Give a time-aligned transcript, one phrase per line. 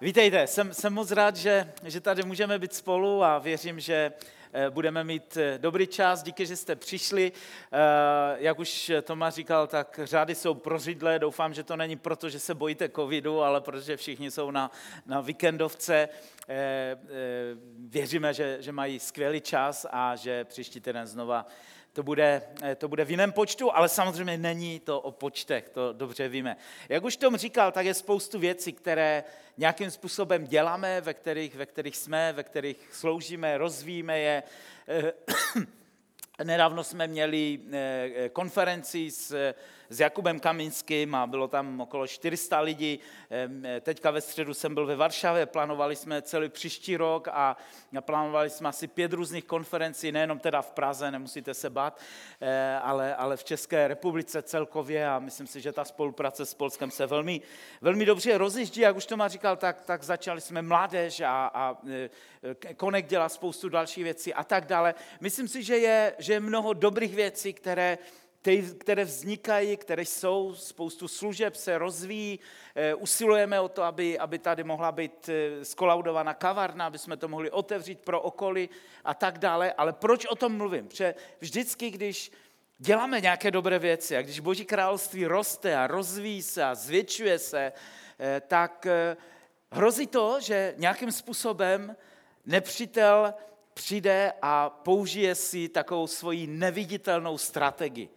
[0.00, 4.12] Vítejte, jsem, jsem moc rád, že, že tady můžeme být spolu a věřím, že
[4.52, 6.22] eh, budeme mít eh, dobrý čas.
[6.22, 7.32] Díky, že jste přišli.
[7.72, 11.18] Eh, jak už Tomáš říkal, tak řády jsou prořidlé.
[11.18, 14.70] Doufám, že to není proto, že se bojíte covidu, ale protože všichni jsou na,
[15.06, 16.08] na víkendovce.
[17.78, 21.46] Věříme, že, že mají skvělý čas a že příští týden znova
[21.98, 25.92] to bude, eh, to bude v jiném počtu, ale samozřejmě není to o počtech, to
[25.92, 26.56] dobře víme.
[26.88, 29.24] Jak už Tom říkal, tak je spoustu věcí, které
[29.56, 34.42] nějakým způsobem děláme, ve kterých, ve kterých jsme, ve kterých sloužíme, rozvíjíme je.
[34.88, 35.12] Eh,
[36.44, 39.54] nedávno jsme měli eh, konferenci s
[39.88, 42.98] s Jakubem Kaminským a bylo tam okolo 400 lidí.
[43.80, 47.56] Teďka ve středu jsem byl ve Varšavě, plánovali jsme celý příští rok a
[48.00, 52.00] plánovali jsme asi pět různých konferencí, nejenom teda v Praze, nemusíte se bát,
[52.40, 56.90] eh, ale, ale v České republice celkově a myslím si, že ta spolupráce s Polskem
[56.90, 57.40] se velmi,
[57.80, 58.80] velmi dobře rozjíždí.
[58.80, 63.28] Jak už to má říkal, tak, tak začali jsme mládež a, a eh, Konek dělá
[63.28, 64.94] spoustu dalších věcí a tak dále.
[65.20, 67.98] Myslím si, že je, že je mnoho dobrých věcí, které
[68.78, 72.40] které vznikají, které jsou, spoustu služeb se rozvíjí,
[72.74, 77.28] eh, usilujeme o to, aby, aby tady mohla být eh, skolaudovaná kavárna, aby jsme to
[77.28, 78.68] mohli otevřít pro okolí
[79.04, 79.72] a tak dále.
[79.72, 80.88] Ale proč o tom mluvím?
[80.88, 82.32] Protože vždycky, když
[82.78, 87.72] děláme nějaké dobré věci a když Boží království roste a rozvíjí se a zvětšuje se,
[88.18, 88.86] eh, tak
[89.72, 91.96] hrozí to, že nějakým způsobem
[92.46, 93.34] nepřítel
[93.74, 98.08] přijde a použije si takovou svoji neviditelnou strategii.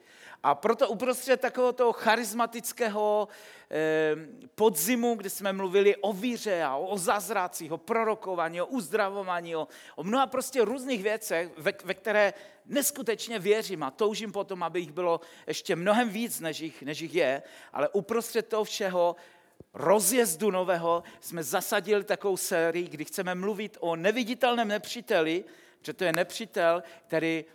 [0.44, 3.28] A proto uprostřed takového toho charismatického
[3.72, 4.16] eh,
[4.56, 10.04] podzimu, kdy jsme mluvili o víře a o zazracích, o prorokování, o uzdravování, o, o
[10.04, 12.34] mnoha prostě různých věcech, ve, ve které
[12.66, 17.16] neskutečně věřím a toužím potom, aby jich bylo ještě mnohem víc, než jich, než jich
[17.16, 19.16] je, ale uprostřed toho všeho
[19.74, 25.46] rozjezdu nového jsme zasadili takovou sérii, kdy chceme mluvit o neviditelném nepříteli,
[25.82, 27.46] že to je nepřítel, který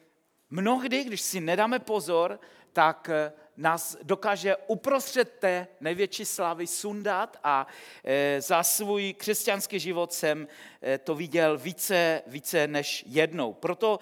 [0.51, 2.41] mnohdy, když si nedáme pozor,
[2.77, 7.67] tak eh, nás dokáže uprostřed té největší slávy sundat a
[8.05, 10.49] eh, za svůj křesťanský život jsem
[10.83, 13.53] eh, to viděl více, více než jednou.
[13.53, 13.99] Proto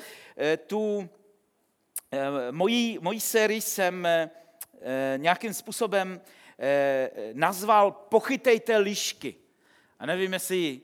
[0.67, 1.09] tu
[2.51, 4.09] mojí, mojí sérii jsem
[5.17, 6.21] nějakým způsobem
[7.33, 9.35] nazval Pochytejte lišky.
[9.99, 10.81] A nevím, jestli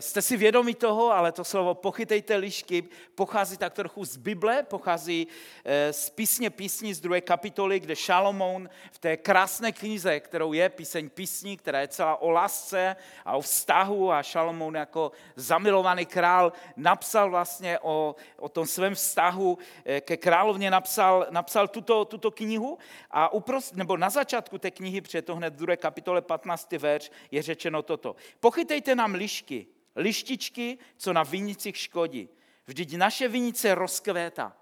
[0.00, 2.84] jste si vědomi toho, ale to slovo pochytejte lišky
[3.14, 5.26] pochází tak trochu z Bible, pochází
[5.64, 10.68] eh, z písně písní z druhé kapitoly, kde Šalomoun v té krásné knize, kterou je
[10.68, 16.52] píseň písní, která je celá o lásce a o vztahu a Šalomoun jako zamilovaný král
[16.76, 22.78] napsal vlastně o, o tom svém vztahu eh, ke královně, napsal, napsal tuto, tuto knihu
[23.10, 26.72] a uprost, nebo na začátku té knihy, protože to hned v druhé kapitole 15.
[26.72, 28.16] verš, je řečeno toto.
[28.40, 29.49] Pochytejte nám lišky,
[29.96, 32.28] lištičky, co na vinicích škodí.
[32.66, 34.56] Vždyť naše vinice rozkvétá.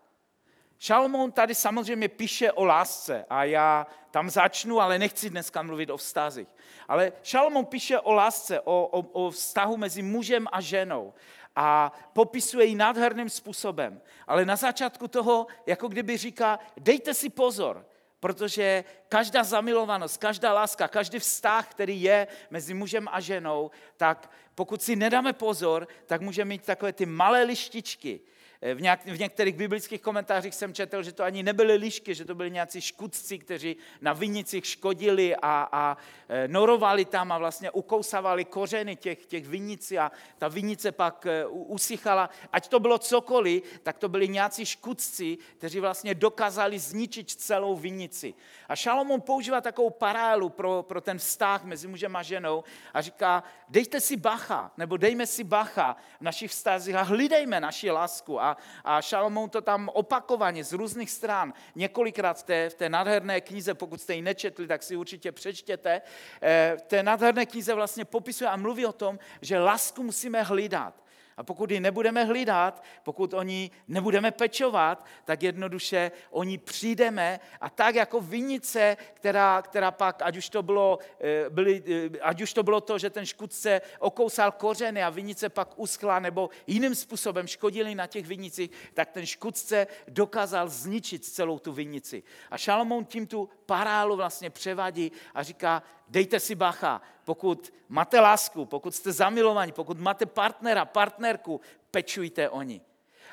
[0.78, 5.97] Šalmón tady samozřejmě píše o lásce a já tam začnu, ale nechci dneska mluvit o
[5.97, 6.49] vztazích.
[6.88, 11.15] Ale Šalmón píše o lásce, o, o, o vztahu mezi mužem a ženou
[11.56, 14.00] a popisuje ji nádherným způsobem.
[14.27, 17.87] Ale na začátku toho, jako kdyby říká, dejte si pozor,
[18.21, 24.83] Protože každá zamilovanost, každá láska, každý vztah, který je mezi mužem a ženou, tak pokud
[24.83, 28.21] si nedáme pozor, tak může mít takové ty malé lištičky,
[28.63, 32.35] v, nějak, v některých biblických komentářích jsem četl, že to ani nebyly lišky, že to
[32.35, 35.97] byli nějací škudci, kteří na vinicích škodili a, a
[36.29, 41.47] eh, norovali tam a vlastně ukousávali kořeny těch, těch vinicí a ta vinice pak eh,
[41.47, 42.31] usychala.
[42.53, 48.35] Ať to bylo cokoliv, tak to byli nějací škudci, kteří vlastně dokázali zničit celou vinici.
[48.69, 52.65] A Šalomon používá takovou paralelu pro, pro ten vztah mezi mužem a ženou
[52.95, 57.91] a říká, dejte si bacha, nebo dejme si bacha v našich vztazích a hlídejme naši
[57.91, 58.41] lásku.
[58.41, 62.89] A a, a Šalomoun to tam opakovaně z různých stran, několikrát v té, v té
[62.89, 66.03] nádherné knize, pokud jste ji nečetli, tak si určitě přečtěte,
[66.43, 71.07] eh, v té nádherné knize vlastně popisuje a mluví o tom, že lásku musíme hlídat.
[71.38, 77.40] A pokud ji nebudeme hlídat, pokud o ní nebudeme pečovat, tak jednoduše o ní přijdeme
[77.61, 82.43] a tak jako vinice, která, která pak, ať už, to bylo, eh, byly, eh, ať
[82.43, 86.94] už to bylo to, že ten škudce okousal kořeny a vinice pak uschla nebo jiným
[86.94, 92.23] způsobem škodili na těch vinicích, tak ten škudce dokázal zničit celou tu vinici.
[92.50, 98.66] A Šalomoun tím tu parálu vlastně převadí a říká, dejte si bacha, pokud máte lásku,
[98.66, 101.60] pokud jste zamilovaní, pokud máte partnera, partnerku,
[101.90, 102.82] pečujte o ní.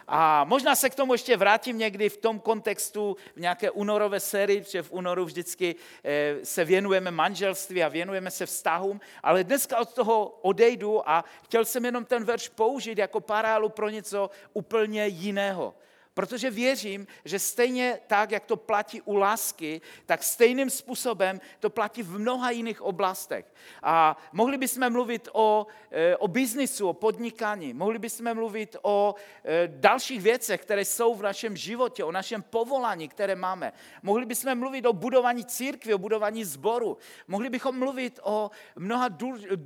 [0.07, 4.61] A možná se k tomu ještě vrátím někdy v tom kontextu, v nějaké únorové sérii,
[4.61, 9.93] protože v únoru vždycky eh, se věnujeme manželství a věnujeme se vztahům, ale dneska od
[9.93, 15.73] toho odejdu a chtěl jsem jenom ten verš použít jako parálu pro něco úplně jiného.
[16.15, 22.03] Protože věřím, že stejně tak, jak to platí u lásky, tak stejným způsobem to platí
[22.03, 23.45] v mnoha jiných oblastech.
[23.83, 29.67] A mohli bychom mluvit o, e, o biznisu, o podnikání, mohli bychom mluvit o e,
[29.67, 33.73] dalších věcech, které jsou v našem životě, o našem povolání, které máme.
[34.03, 36.97] Mohli bychom mluvit o budování církvy, o budování sboru.
[37.27, 39.07] Mohli bychom mluvit o mnoha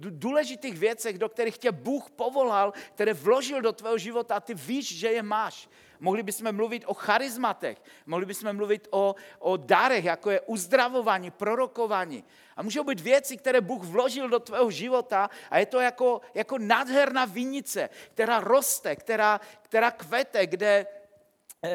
[0.09, 4.97] důležitých věcech, do kterých tě Bůh povolal, které vložil do tvého života a ty víš,
[4.97, 5.69] že je máš.
[5.99, 12.23] Mohli bychom mluvit o charizmatech, mohli bychom mluvit o, o darech, jako je uzdravování, prorokování.
[12.55, 16.57] A můžou být věci, které Bůh vložil do tvého života a je to jako, jako
[16.57, 20.85] nádherná vinice, která roste, která, která kvete, kde,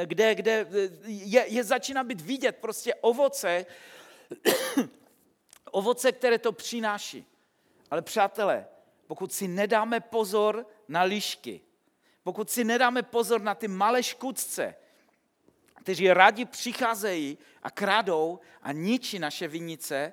[0.04, 0.66] kde, kde
[1.04, 3.66] je, je začíná být vidět prostě ovoce,
[5.70, 7.26] ovoce, které to přináší.
[7.90, 8.66] Ale přátelé,
[9.06, 11.60] pokud si nedáme pozor na lišky,
[12.24, 14.74] pokud si nedáme pozor na ty malé škůdce,
[15.74, 20.12] kteří rádi přicházejí a kradou a ničí naše vinice,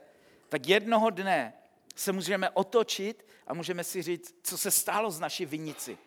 [0.50, 1.54] tak jednoho dne
[1.96, 5.98] se můžeme otočit a můžeme si říct, co se stalo z naší vinici.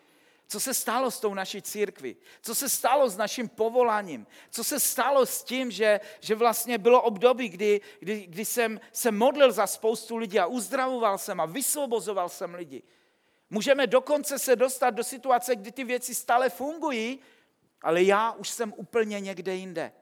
[0.48, 2.16] Co se stalo s tou naší církví?
[2.42, 4.26] Co se stalo s naším povoláním?
[4.50, 9.10] Co se stalo s tím, že, že vlastně bylo období, kdy, kdy, kdy jsem se
[9.10, 12.82] modlil za spoustu lidí a uzdravoval jsem a vysvobozoval jsem lidi.
[13.54, 17.18] Můžeme dokonce se dostat do situace, kdy ty věci stále fungují,
[17.82, 19.92] ale já už jsem úplně někde jinde.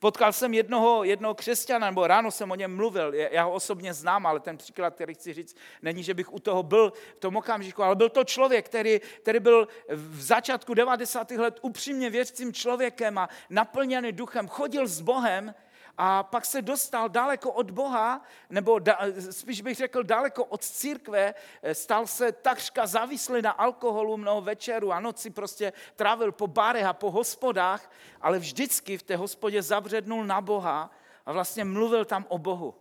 [0.00, 4.26] Potkal jsem jednoho, jednoho křesťana, nebo ráno jsem o něm mluvil, já ho osobně znám,
[4.26, 7.82] ale ten příklad, který chci říct, není, že bych u toho byl v tom okamžiku,
[7.82, 11.30] ale byl to člověk, který, který byl v začátku 90.
[11.30, 15.54] let upřímně věřícím člověkem a naplněný duchem, chodil s Bohem
[15.98, 18.98] a pak se dostal daleko od Boha, nebo da,
[19.30, 21.34] spíš bych řekl daleko od církve,
[21.72, 26.92] stal se takřka závislý na alkoholu mnoho večerů a noci prostě trávil po barech a
[26.92, 30.90] po hospodách, ale vždycky v té hospodě zabřednul na Boha
[31.26, 32.74] a vlastně mluvil tam o Bohu.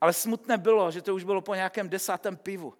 [0.00, 2.74] Ale smutné bylo, že to už bylo po nějakém desátém pivu.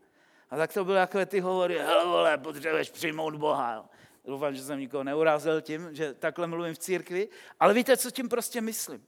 [0.50, 3.75] A tak to bylo takové ty hovory, hele vole, potřebuješ přijmout Boha.
[3.75, 3.84] Jo.
[4.31, 7.29] Doufám, že jsem nikoho neurazil tím, že takhle mluvím v církvi,
[7.61, 9.06] ale víte, co tím prostě myslím.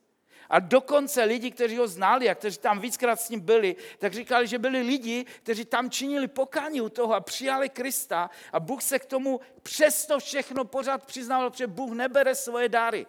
[0.50, 4.46] A dokonce lidi, kteří ho znali a kteří tam víckrát s ním byli, tak říkali,
[4.46, 8.98] že byli lidi, kteří tam činili pokání u toho a přijali Krista a Bůh se
[8.98, 13.06] k tomu přesto všechno pořád přiznal, protože Bůh nebere svoje dary.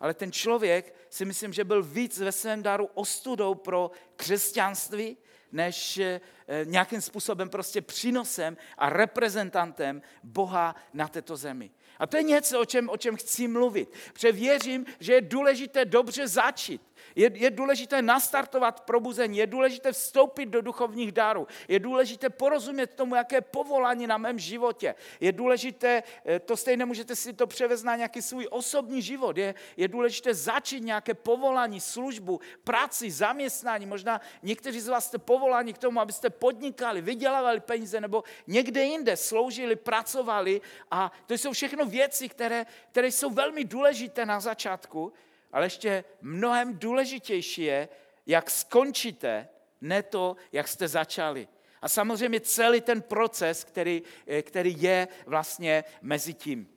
[0.00, 5.16] Ale ten člověk si myslím, že byl víc ve svém daru ostudou pro křesťanství,
[5.52, 6.20] než eh,
[6.64, 11.70] nějakým způsobem prostě přínosem a reprezentantem Boha na této zemi.
[11.98, 13.92] A to je něco, o čem, o čem chci mluvit.
[14.12, 16.82] Protože věřím, že je důležité dobře začít.
[17.16, 23.14] Je, je důležité nastartovat probuzení, je důležité vstoupit do duchovních dárů, je důležité porozumět tomu,
[23.14, 24.94] jaké povolání na mém životě.
[25.20, 29.54] Je důležité, eh, to stejně můžete si to převést na nějaký svůj osobní život, je,
[29.76, 33.86] je důležité začít nějaké povolání, službu, práci, zaměstnání.
[33.86, 39.16] Možná někteří z vás jste povoláni k tomu, abyste podnikali, vydělávali peníze nebo někde jinde
[39.16, 40.60] sloužili, pracovali
[40.90, 45.12] a to jsou všechno věci, které, které jsou velmi důležité na začátku,
[45.52, 47.88] ale ještě mnohem důležitější je,
[48.26, 49.48] jak skončíte,
[49.80, 51.48] ne to, jak jste začali.
[51.82, 56.68] A samozřejmě celý ten proces, který, eh, který je vlastně mezi tím.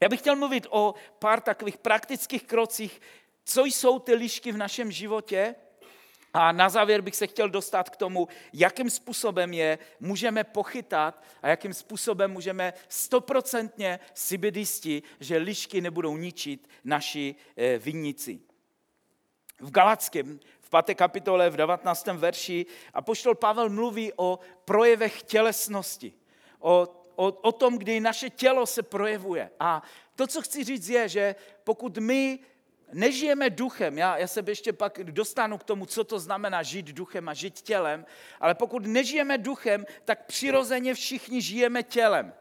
[0.00, 3.00] Já bych chtěl mluvit o pár takových praktických krocích,
[3.44, 5.54] co jsou ty lišky v našem životě,
[6.34, 11.48] a na závěr bych se chtěl dostat k tomu, jakým způsobem je můžeme pochytat a
[11.48, 18.40] jakým způsobem můžeme stoprocentně si být jistí, že lišky nebudou ničit naši eh, vinnici.
[19.60, 20.94] V Galackém, v 5.
[20.94, 22.06] kapitole, v 19.
[22.06, 26.12] verši, a poštol Pavel mluví o projevech tělesnosti,
[26.58, 29.50] o, o, o tom, kdy naše tělo se projevuje.
[29.60, 29.82] A
[30.14, 31.34] to, co chci říct, je, že
[31.64, 32.38] pokud my
[32.92, 37.28] nežijeme duchem, já, já se ještě pak dostanu k tomu, co to znamená žít duchem
[37.28, 38.06] a žít tělem,
[38.40, 42.34] ale pokud nežijeme duchem, tak přirozeně všichni žijeme tělem.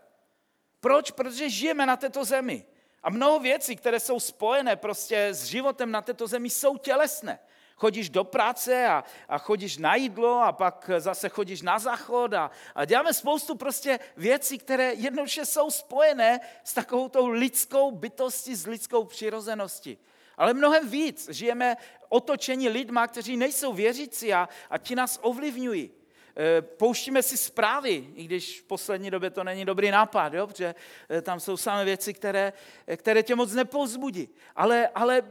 [0.79, 1.12] Proč?
[1.12, 2.65] Protože žijeme na této zemi.
[3.03, 7.39] A mnoho věcí, které jsou spojené prostě s životem na této zemi, jsou tělesné.
[7.75, 12.51] Chodíš do práce a, a chodíš na jídlo a pak zase chodíš na záchod a,
[12.75, 18.67] a děláme spoustu prostě věcí, které jednoduše jsou spojené s takovou tou lidskou bytostí, s
[18.67, 19.98] lidskou přirozeností.
[20.38, 21.30] Ale mnohem víc.
[21.32, 21.78] Žijeme
[22.10, 25.92] otočení lidma, kteří nejsou věřící a, a ti nás ovlivňují.
[26.36, 30.48] Eh, pouštíme si zprávy, i když v poslední době to není dobrý nápad, jo?
[30.48, 30.76] protože
[31.10, 32.54] eh, tam jsou samé věci, které,
[32.96, 34.30] které tě moc nepozbudí.
[34.56, 35.22] Ale, ale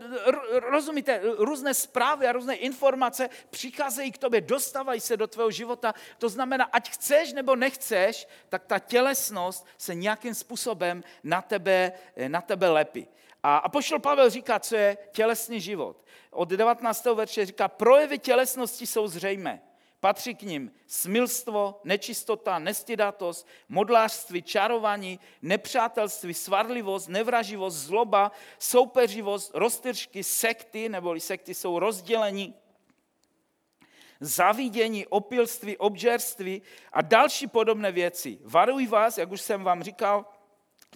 [0.71, 5.95] rozumíte, různé zprávy a různé informace přicházejí k tobě, dostávají se do tvého života.
[6.19, 11.93] To znamená, ať chceš nebo nechceš, tak ta tělesnost se nějakým způsobem na tebe,
[12.29, 13.09] na tebe lepí.
[13.43, 16.05] A apoštol Pavel říká, co je tělesný život.
[16.31, 17.05] Od 19.
[17.05, 19.63] verše říká, projevy tělesnosti jsou zřejmé.
[20.01, 30.89] Patří k ním smilstvo, nečistota, nestydatost, modlářství, čarování, nepřátelství, svarlivost, nevraživost, zloba, soupeřivost, roztržky, sekty,
[30.89, 32.55] neboli sekty jsou rozdělení,
[34.21, 38.39] zavídění, opilství, obžerství a další podobné věci.
[38.45, 40.27] Varuji vás, jak už jsem vám říkal,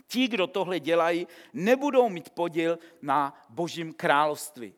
[0.07, 4.75] ti, kdo tohle dělají, nebudou mít podíl na božím království.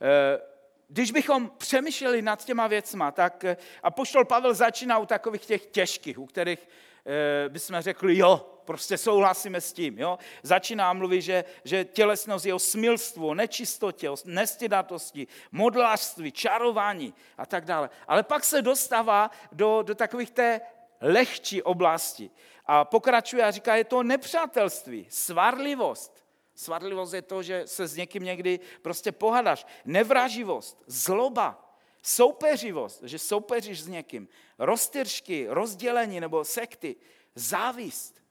[0.00, 0.40] Eh,
[0.88, 5.66] když bychom přemýšleli nad těma věcma, tak eh, a poštol Pavel začíná u takových těch
[5.66, 6.68] těžkých, u kterých
[7.06, 9.98] eh, bychom řekli, jo, prostě souhlasíme s tím.
[9.98, 10.18] Jo?
[10.42, 17.46] Začíná mluvit, že, že tělesnost je o smilstvu, o nečistotě, o nestydatosti, modlářství, čarování a
[17.46, 17.90] tak dále.
[18.06, 20.60] Ale pak se dostává do, do takových té
[21.00, 22.30] lehčí oblasti.
[22.72, 26.20] A pokračuje a říká, je to nepřátelství, svarlivost,
[26.54, 29.66] Svadlivost je to, že se s někým někdy prostě pohadaš.
[29.84, 34.28] Nevraživost, zloba, soupeřivost, že soupeříš s někým.
[34.58, 36.96] Roztržky, rozdělení nebo sekty,
[37.34, 38.22] závist,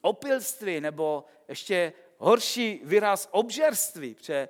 [0.00, 4.48] opilství nebo ještě horší výraz obžerství, protože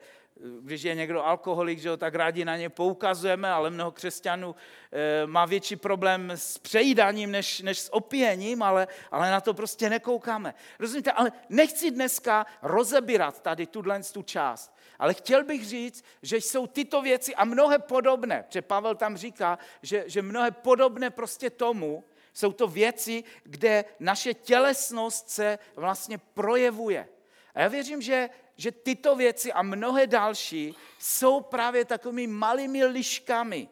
[0.60, 4.54] když je někdo alkoholik, že ho tak rádi na ně poukazujeme, ale mnoho křesťanů
[4.92, 9.90] e, má větší problém s přejídáním než, než s opěním, ale, ale na to prostě
[9.90, 10.54] nekoukáme.
[10.78, 16.66] Rozumíte, ale nechci dneska rozebírat tady tuhle tu část, ale chtěl bych říct, že jsou
[16.66, 22.04] tyto věci a mnohé podobné, protože Pavel tam říká, že, že mnohé podobné prostě tomu,
[22.34, 27.08] jsou to věci, kde naše tělesnost se vlastně projevuje.
[27.54, 33.68] A já věřím, že že tyto věci a mnohé další jsou právě takovými malými liškami,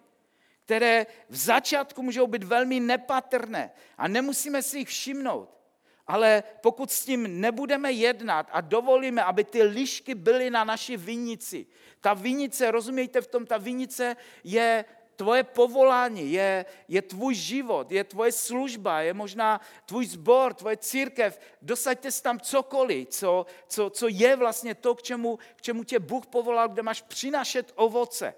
[0.64, 5.60] které v začátku můžou být velmi nepatrné a nemusíme si jich všimnout.
[6.06, 11.66] Ale pokud s tím nebudeme jednat a dovolíme, aby ty lišky byly na naší vinici,
[12.00, 14.84] ta vinice, rozumíte v tom, ta vinice je
[15.20, 21.40] tvoje povolání, je, je tvůj život, je tvoje služba, je možná tvůj sbor, tvoje církev.
[21.62, 25.98] Dosaďte si tam cokoliv, co, co, co je vlastně to, k čemu, k čemu tě
[25.98, 28.34] Bůh povolal, kde máš přinašet ovoce.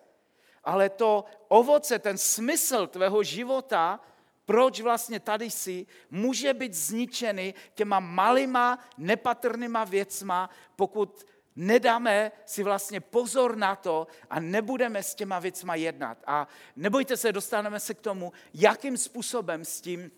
[0.64, 4.00] Ale to ovoce, ten smysl tvého života,
[4.44, 13.00] proč vlastně tady jsi, může být zničený těma malýma, nepatrnýma věcma, pokud nedáme si vlastně
[13.00, 16.18] pozor na to a nebudeme s těma věcma jednat.
[16.26, 20.10] A nebojte se, dostaneme se k tomu, jakým způsobem s tím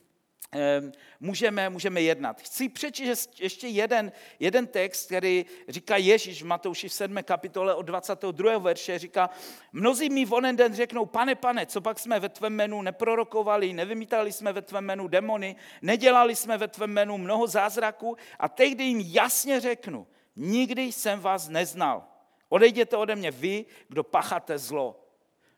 [1.21, 2.41] můžeme, můžeme jednat.
[2.41, 7.17] Chci přečíst ještě jeden, jeden text, který říká Ježíš v Matouši v 7.
[7.23, 8.59] kapitole od 22.
[8.59, 8.99] verše.
[8.99, 9.31] Říká,
[9.73, 13.73] mnozí mi v onen den řeknou, pane, pane, co pak jsme ve tvém jménu neprorokovali,
[13.73, 18.85] nevymítali jsme ve tvém jménu demony, nedělali jsme ve tvém jménu mnoho zázraků a tehdy
[18.85, 22.05] jim jasně řeknu, nikdy jsem vás neznal.
[22.49, 25.05] Odejděte ode mě vy, kdo pacháte zlo.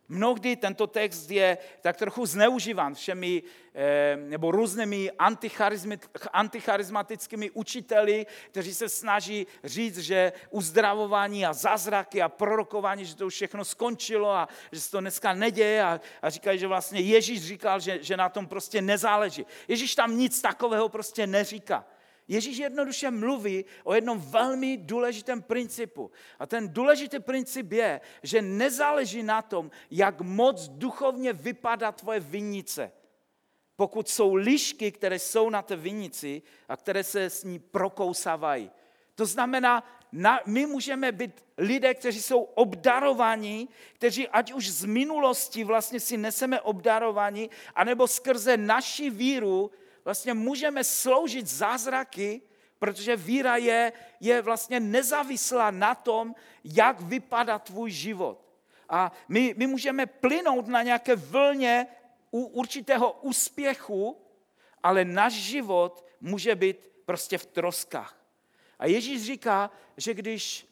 [0.08, 3.42] Mnohdy tento text je tak trochu zneužíván všemi
[3.74, 5.10] eh, nebo různými
[6.32, 13.34] anticharizmatickými učiteli, kteří se snaží říct, že uzdravování a zázraky a prorokování, že to už
[13.34, 17.80] všechno skončilo a že se to dneska neděje a, a říkají, že vlastně Ježíš říkal,
[17.80, 19.46] že, že na tom prostě nezáleží.
[19.68, 21.84] Ježíš tam nic takového prostě neříká.
[22.28, 26.10] Ježíš jednoduše mluví o jednom velmi důležitém principu.
[26.38, 32.92] A ten důležitý princip je, že nezáleží na tom, jak moc duchovně vypadá tvoje vinice.
[33.76, 38.70] Pokud jsou lišky, které jsou na té vinici a které se s ní prokousávají.
[39.14, 45.64] To znamená, na, my můžeme být lidé, kteří jsou obdarovaní, kteří ať už z minulosti
[45.64, 49.70] vlastně si neseme obdarovaní, anebo skrze naši víru
[50.06, 52.42] vlastně můžeme sloužit zázraky,
[52.78, 56.34] protože víra je, je vlastně nezávislá na tom,
[56.64, 58.46] jak vypadá tvůj život.
[58.88, 61.86] A my, my můžeme plynout na nějaké vlně
[62.30, 64.22] u určitého úspěchu,
[64.82, 68.16] ale náš život může být prostě v troskách.
[68.78, 70.66] A Ježíš říká, že když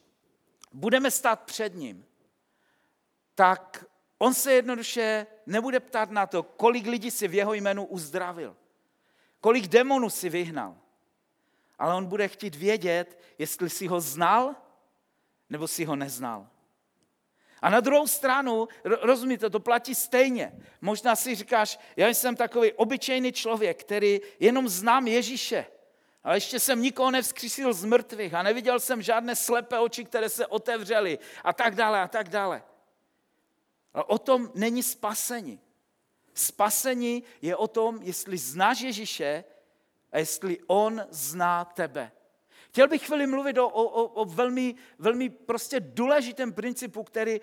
[0.72, 2.06] budeme stát před ním,
[3.34, 3.84] tak
[4.18, 8.56] on se jednoduše nebude ptát na to, kolik lidí si v jeho jménu uzdravil
[9.44, 10.76] kolik demonů si vyhnal.
[11.78, 14.54] Ale on bude chtít vědět, jestli si ho znal,
[15.50, 16.48] nebo si ho neznal.
[17.60, 20.52] A na druhou stranu, rozumíte, to platí stejně.
[20.80, 25.66] Možná si říkáš, já jsem takový obyčejný člověk, který jenom znám Ježíše,
[26.22, 30.46] ale ještě jsem nikoho nevzkřísil z mrtvých a neviděl jsem žádné slepé oči, které se
[30.46, 32.62] otevřely a tak dále a tak dále.
[33.94, 35.60] Ale o tom není spasení.
[36.34, 39.44] Spasení je o tom, jestli znáš Ježíše
[40.12, 42.12] a jestli on zná tebe.
[42.74, 47.40] Chtěl bych chvíli mluvit o, o, o velmi, velmi prostě důležitém principu, který,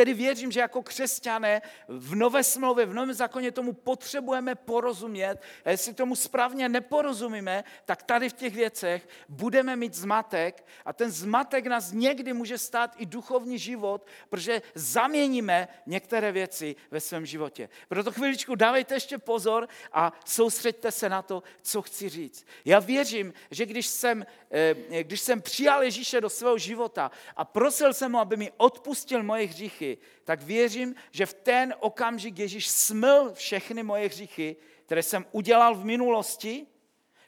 [0.00, 5.36] který věřím, že jako křesťané v nové smlouvě, v novém zákoně tomu potřebujeme porozumět.
[5.64, 11.10] A jestli tomu správně neporozumíme, tak tady v těch věcech budeme mít zmatek a ten
[11.10, 17.68] zmatek nás někdy může stát i duchovní život, protože zaměníme některé věci ve svém životě.
[17.88, 22.46] Proto chviličku dávejte ještě pozor a soustřeďte se na to, co chci říct.
[22.64, 27.92] Já věřím, že když jsem, eh, když jsem přijal Ježíše do svého života a prosil
[27.92, 29.89] jsem ho, aby mi odpustil moje hříchy,
[30.24, 34.56] tak věřím, že v ten okamžik Ježíš sml všechny moje hříchy,
[34.86, 36.66] které jsem udělal v minulosti,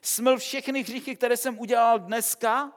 [0.01, 2.71] sml všechny hříchy, které jsem udělal dneska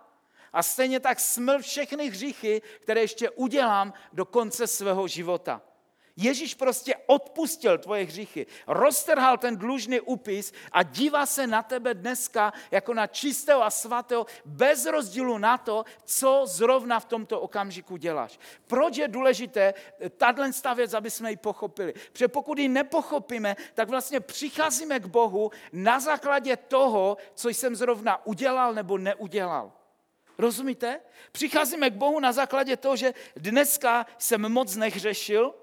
[0.53, 5.63] a stejně tak sml všechny hříchy, které ještě udělám do konce svého života.
[6.17, 12.53] Ježíš prostě odpustil tvoje hříchy, roztrhal ten dlužný úpis a dívá se na tebe dneska
[12.71, 18.39] jako na čistého a svatého, bez rozdílu na to, co zrovna v tomto okamžiku děláš.
[18.67, 19.75] Proč je důležité
[20.17, 20.43] tato
[20.75, 21.93] věc, aby jsme ji pochopili?
[22.13, 28.27] Protože pokud ji nepochopíme, tak vlastně přicházíme k Bohu na základě toho, co jsem zrovna
[28.27, 29.73] udělal nebo neudělal.
[30.39, 31.01] Rozumíte?
[31.33, 35.55] Přicházíme k Bohu na základě toho, že dneska jsem moc nehřešil,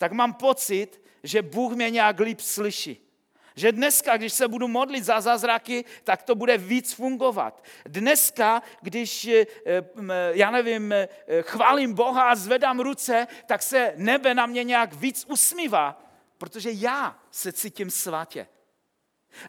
[0.00, 3.06] tak mám pocit, že Bůh mě nějak líp slyší.
[3.54, 7.64] Že dneska, když se budu modlit za zázraky, tak to bude víc fungovat.
[7.86, 9.46] Dneska, když, eh,
[10.32, 11.08] já nevím, eh,
[11.40, 16.02] chválím Boha a zvedám ruce, tak se nebe na mě nějak víc usmívá,
[16.38, 18.46] protože já se cítím svatě.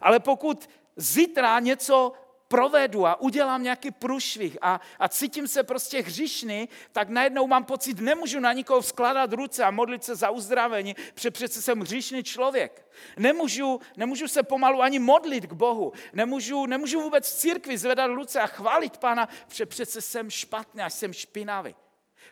[0.00, 2.12] Ale pokud zítra něco
[2.52, 8.00] provedu a udělám nějaký průšvih a, a cítím se prostě hřišný, tak najednou mám pocit,
[8.00, 12.86] nemůžu na nikoho skládat ruce a modlit se za uzdravení, protože přece jsem hřišný člověk.
[13.16, 15.92] Nemůžu, nemůžu se pomalu ani modlit k Bohu.
[16.12, 20.90] Nemůžu, nemůžu vůbec v církvi zvedat ruce a chválit Pána, protože přece jsem špatný a
[20.90, 21.74] jsem špinavý.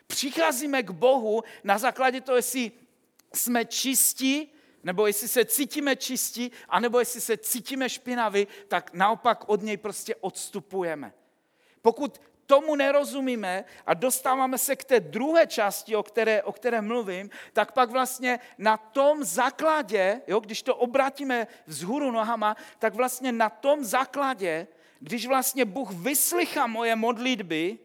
[0.07, 2.71] Přicházíme k Bohu na základě toho, jestli
[3.33, 9.61] jsme čistí, nebo jestli se cítíme čistí, anebo jestli se cítíme špinaví, tak naopak od
[9.61, 11.13] něj prostě odstupujeme.
[11.81, 17.29] Pokud tomu nerozumíme a dostáváme se k té druhé části, o které, o které mluvím,
[17.53, 23.49] tak pak vlastně na tom základě, jo, když to obrátíme vzhůru nohama, tak vlastně na
[23.49, 24.67] tom základě,
[24.99, 27.79] když vlastně Bůh vyslychá moje modlitby,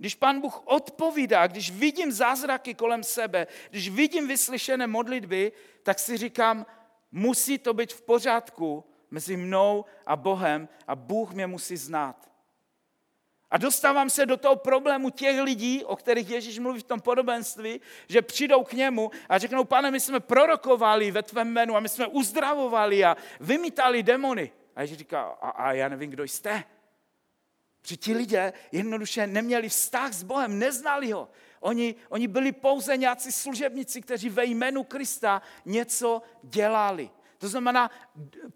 [0.00, 6.16] když Pán Bůh odpovídá, když vidím zázraky kolem sebe, když vidím vyslyšené modlitby, tak si
[6.16, 6.66] říkám,
[7.12, 12.30] musí to být v pořádku mezi mnou a Bohem a Bůh mě musí znát.
[13.50, 17.80] A dostávám se do toho problému těch lidí, o kterých Ježíš mluví v tom podobenství,
[18.08, 21.88] že přijdou k němu a řeknou, pane, my jsme prorokovali ve tvém jménu a my
[21.88, 24.52] jsme uzdravovali a vymítali demony.
[24.76, 26.64] A Ježíš říká, a, a já nevím, kdo jste.
[27.82, 31.28] Protože ti lidé jednoduše neměli vztah s Bohem, neznali ho.
[31.60, 37.10] Oni, oni byli pouze nějací služebníci, kteří ve jménu Krista něco dělali.
[37.38, 37.90] To znamená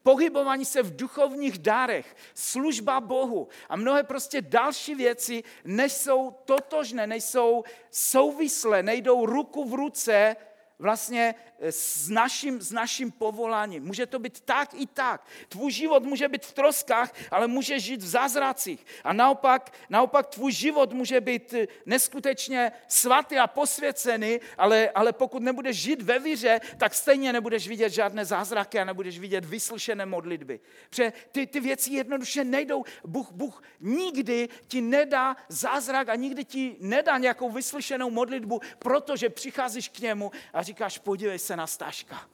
[0.03, 7.65] pohybování se v duchovních dárech, služba Bohu a mnohé prostě další věci nejsou totožné, nejsou
[7.91, 10.37] souvislé, nejdou ruku v ruce
[10.79, 13.85] vlastně eh, s naším, s naším povoláním.
[13.85, 15.27] Může to být tak i tak.
[15.49, 18.87] Tvůj život může být v troskách, ale může žít v zázracích.
[19.05, 25.43] A naopak, naopak tvůj život může být eh, neskutečně svatý a posvěcený, ale, ale pokud
[25.43, 30.61] nebudeš žít ve víře, tak stejně nebudeš vidět žádné zázraky a nebudeš vidět vyslyšené modlitby.
[30.91, 32.85] Protože ty, ty věci jednoduše nejdou.
[33.05, 39.89] Bůh, Bůh nikdy ti nedá zázrak a nikdy ti nedá nějakou vyslyšenou modlitbu, protože přicházíš
[39.89, 42.29] k němu a říkáš, podívej se na Staška.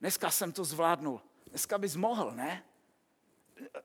[0.00, 1.20] Dneska jsem to zvládnul.
[1.50, 2.62] Dneska bys mohl, ne?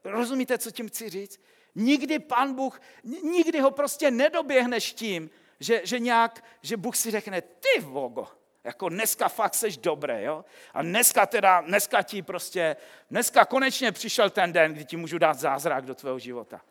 [0.04, 1.42] Rozumíte, co tím chci říct?
[1.76, 5.30] Nikdy pan Bůh, nikdy ho prostě nedoběhneš tím,
[5.60, 8.28] že, že nějak, že Bůh si řekne, ty vogo,
[8.64, 10.46] jako dneska fakt seš dobré, jo?
[10.74, 12.76] A dneska teda, dneska ti prostě,
[13.12, 16.62] dneska konečně přišel ten den, kdy ti můžu dát zázrak do tvého života.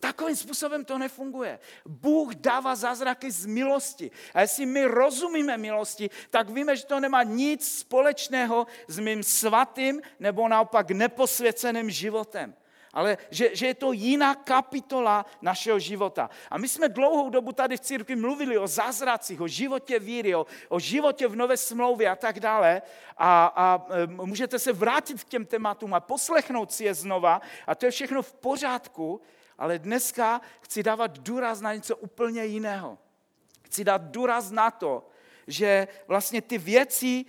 [0.00, 1.58] Takovým způsobem to nefunguje.
[1.86, 4.10] Bůh dává zázraky z milosti.
[4.34, 10.00] A jestli my rozumíme milosti, tak víme, že to nemá nic společného s mým svatým
[10.20, 12.54] nebo naopak neposvěceným životem.
[12.92, 16.30] ale že, že je to jiná kapitola našeho života.
[16.50, 20.46] A my jsme dlouhou dobu tady v církvi mluvili o zázracích, o životě víry, o,
[20.68, 22.82] o životě v nové smlouvě a tak dále.
[23.16, 27.40] A, a e, můžete se vrátit k těm tématům a poslechnout si je znova.
[27.66, 29.20] A to je všechno v pořádku,
[29.58, 32.98] ale dneska chci dávat důraz na něco úplně jiného.
[33.62, 35.08] Chci dát důraz na to,
[35.46, 37.24] že vlastně ty věci,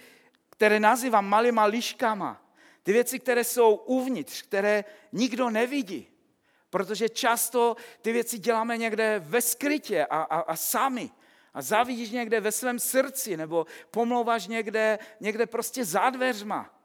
[0.49, 2.45] které nazývám malýma liškama,
[2.83, 6.07] ty věci, které jsou uvnitř, které nikdo nevidí,
[6.69, 11.11] protože často ty věci děláme někde ve skrytě a, a, a sami.
[11.53, 16.78] A zavidíš někde ve svém srdci, nebo pomlouváš někde, někde prostě za dveřma.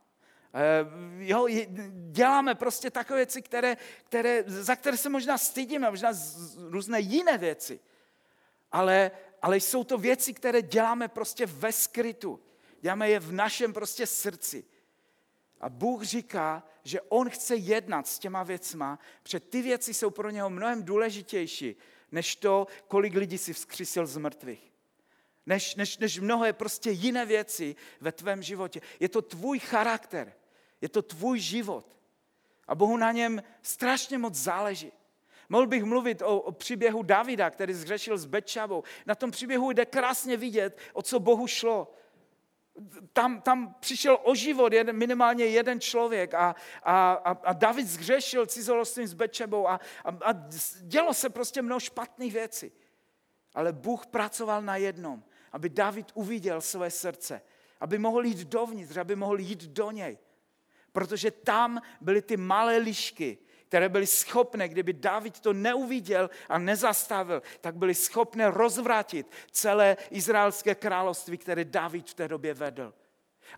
[0.54, 0.86] E,
[1.18, 1.48] jo,
[2.10, 7.38] děláme prostě takové věci, které, které, za které se možná stydíme, možná z, různé jiné
[7.38, 7.80] věci.
[8.72, 9.10] Ale,
[9.42, 12.40] ale jsou to věci, které děláme prostě ve skrytu.
[12.80, 14.64] Děláme je v našem prostě srdci.
[15.60, 20.30] A Bůh říká, že On chce jednat s těma věcma, protože ty věci jsou pro
[20.30, 21.76] něho mnohem důležitější,
[22.12, 24.72] než to, kolik lidí si vzkřísil z mrtvých.
[25.46, 28.80] Než, než, než mnohé prostě jiné věci ve tvém životě.
[29.00, 30.32] Je to tvůj charakter,
[30.84, 31.96] je to tvůj život.
[32.68, 34.92] A Bohu na něm strašně moc záleží.
[35.48, 38.82] Mohl bych mluvit o, o příběhu Davida, který zřešil s Bečavou.
[39.06, 41.94] Na tom příběhu jde krásně vidět, o co Bohu šlo
[43.12, 47.12] tam, tam přišel o život jeden, minimálně jeden člověk a, a,
[47.44, 50.32] a David zřešil cizolostím s Bečebou a, a, a
[50.80, 52.72] dělo se prostě mnoho špatných věcí.
[53.54, 57.42] Ale Bůh pracoval na jednom, aby David uviděl své srdce,
[57.80, 60.18] aby mohl jít dovnitř, aby mohl jít do něj.
[60.94, 67.42] Protože tam byly ty malé lišky, které byly schopné, kdyby David to neuviděl a nezastavil,
[67.60, 72.94] tak byly schopné rozvrátit celé izraelské království, které David v té době vedl.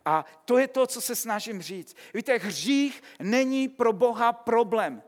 [0.04, 1.96] A to je to, co se snažím říct.
[2.14, 5.02] Víte, hřích není pro Boha problém.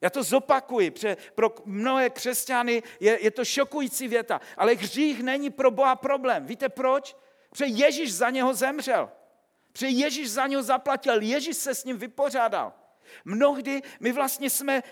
[0.00, 5.50] Já to zopakuji, protože pro mnohé křesťany je, je to šokující věta, ale hřích není
[5.50, 6.46] pro Boha problém.
[6.46, 7.16] Víte proč?
[7.50, 9.10] Protože Ježíš za něho zemřel.
[9.78, 12.72] Protože Ježíš za něho zaplatil, Ježíš se s ním vypořádal.
[13.24, 14.82] Mnohdy my vlastně jsme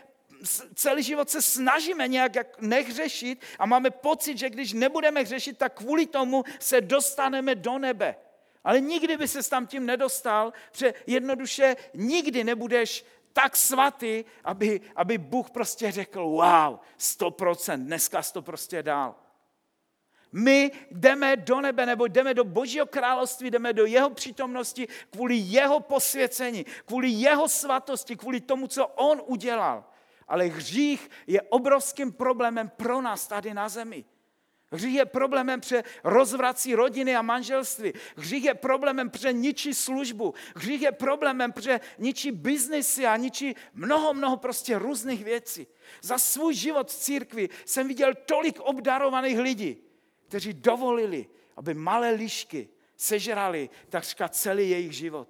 [0.74, 6.06] celý život se snažíme nějak nehřešit a máme pocit, že když nebudeme hřešit, tak kvůli
[6.06, 8.16] tomu se dostaneme do nebe.
[8.64, 15.18] Ale nikdy by se tam tím nedostal, protože jednoduše nikdy nebudeš tak svatý, aby, aby
[15.18, 19.14] Bůh prostě řekl, wow, 100%, dneska to prostě dál.
[20.32, 25.80] My jdeme do nebe nebo jdeme do Božího království, jdeme do jeho přítomnosti kvůli jeho
[25.80, 29.84] posvěcení, kvůli jeho svatosti, kvůli tomu, co on udělal.
[30.28, 34.04] Ale hřích je obrovským problémem pro nás tady na zemi.
[34.70, 37.92] Hřích je problémem pře rozvrací rodiny a manželství.
[38.16, 40.34] Hřích je problémem pře ničí službu.
[40.56, 45.66] Hřích je problémem pře ničí biznesy a ničí mnoho, mnoho prostě různých věcí.
[46.02, 49.85] Za svůj život v církvi jsem viděl tolik obdarovaných lidí,
[50.28, 55.28] kteří dovolili, aby malé lišky sežrali takřka celý jejich život.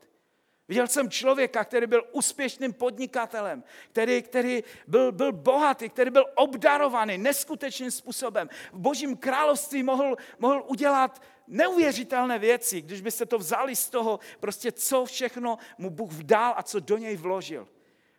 [0.69, 7.19] Viděl jsem člověka, který byl úspěšným podnikatelem, který, který byl, byl bohatý, který byl obdarovaný
[7.19, 8.49] neskutečným způsobem.
[8.73, 14.73] V božím království mohl, mohl udělat neuvěřitelné věci, když byste to vzali z toho, prostě
[14.73, 17.69] co všechno mu Bůh vdal a co do něj vložil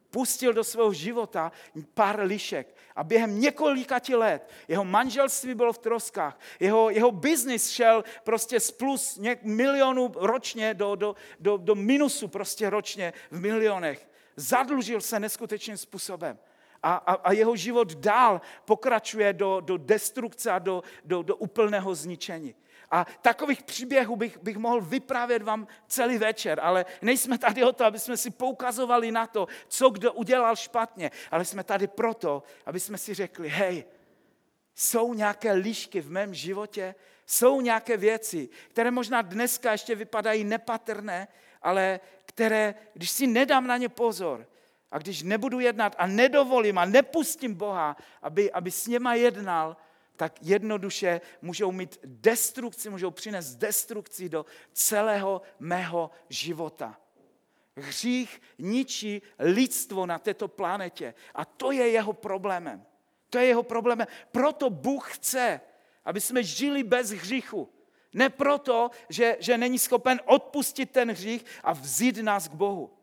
[0.10, 1.52] pustil do svého života
[1.94, 8.04] pár lišek a během několika let jeho manželství bylo v troskách, jeho, jeho biznis šel
[8.24, 14.10] prostě z plus něk, milionů ročně do, do, do, do minusu prostě ročně v milionech.
[14.36, 16.40] Zadlužil se neskutečným způsobem.
[16.84, 21.96] A, a, a jeho život dál pokračuje do, do destrukce a do, do, do úplného
[21.96, 22.56] zničení.
[22.92, 27.86] A takových příběhů bych, bych mohl vyprávět vám celý večer, ale nejsme tady o to,
[27.86, 32.80] aby jsme si poukazovali na to, co kdo udělal špatně, ale jsme tady proto, aby
[32.80, 33.86] jsme si řekli, hej,
[34.76, 36.96] jsou nějaké líšky v mém životě,
[37.26, 41.28] jsou nějaké věci, které možná dneska ještě vypadají nepatrné,
[41.62, 44.48] ale které, když si nedám na ně pozor,
[44.92, 49.78] a když nebudu jednat a nedovolím a nepustím Boha, aby, aby s něma jednal,
[50.18, 57.00] tak jednoduše můžou mít destrukci, můžou přinést destrukci do celého mého života.
[57.76, 62.86] Hřích ničí lidstvo na této planetě a to je jeho problémem.
[63.30, 64.08] To je jeho problémem.
[64.32, 65.62] Proto Bůh chce,
[66.06, 67.70] aby jsme žili bez hříchu.
[68.14, 72.94] Ne proto, že, že není schopen odpustit ten hřích a vzít nás k Bohu.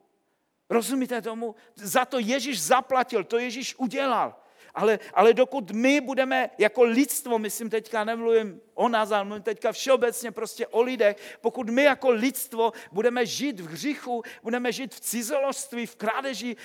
[0.71, 1.55] Rozumíte tomu?
[1.75, 4.44] Za to Ježíš zaplatil, to Ježíš udělal.
[4.75, 9.73] Ale, ale dokud my budeme jako lidstvo, myslím teďka nemluvím o nás, ale mluvím teďka
[9.73, 15.01] všeobecně prostě o lidech, pokud my jako lidstvo budeme žít v hříchu, budeme žít v
[15.01, 16.57] cizoložství, v krádeži,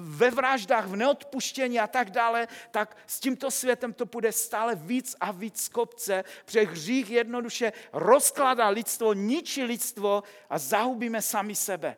[0.00, 5.16] ve vraždách, v neodpuštění a tak dále, tak s tímto světem to bude stále víc
[5.20, 11.96] a víc kopce, protože hřích jednoduše rozkládá lidstvo, ničí lidstvo a zahubíme sami sebe.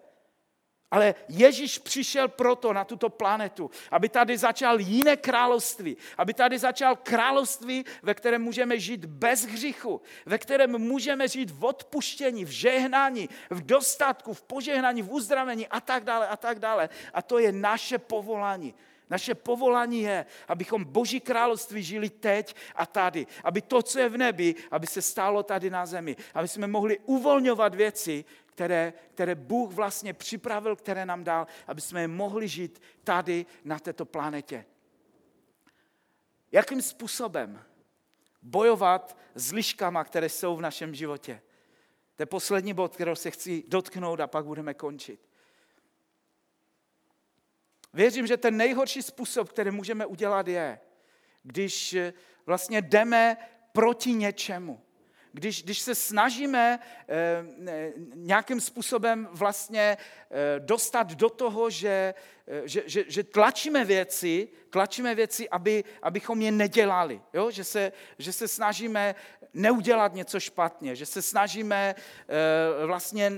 [0.94, 6.96] Ale Ježíš přišel proto na tuto planetu, aby tady začal jiné království, aby tady začal
[6.96, 13.28] království, ve kterém můžeme žít bez hříchu, ve kterém můžeme žít v odpuštění, v žehnání,
[13.50, 16.88] v dostatku, v požehnání, v uzdravení a tak dále a tak dále.
[17.14, 18.74] A to je naše povolání.
[19.10, 23.26] Naše povolání je, abychom Boží království žili teď a tady.
[23.44, 26.16] Aby to, co je v nebi, aby se stálo tady na zemi.
[26.34, 32.00] Aby jsme mohli uvolňovat věci, které, které Bůh vlastně připravil, které nám dal, aby jsme
[32.00, 34.64] je mohli žít tady na této planetě.
[36.52, 37.64] Jakým způsobem
[38.42, 41.42] bojovat s liškama, které jsou v našem životě?
[42.16, 45.28] To je poslední bod, kterou se chci dotknout a pak budeme končit.
[47.92, 50.80] Věřím, že ten nejhorší způsob, který můžeme udělat, je,
[51.42, 51.96] když
[52.46, 53.36] vlastně jdeme
[53.72, 54.83] proti něčemu
[55.34, 59.96] když, když se snažíme eh, nějakým způsobem vlastně
[60.30, 62.14] eh, dostat do toho, že,
[62.46, 67.20] eh, že, že, že tlačíme věci, tlačíme věci, aby, abychom je nedělali.
[67.32, 67.50] Jo?
[67.50, 69.14] Že, se, že se snažíme
[69.54, 71.94] neudělat něco špatně, že se snažíme
[72.86, 73.32] vlastně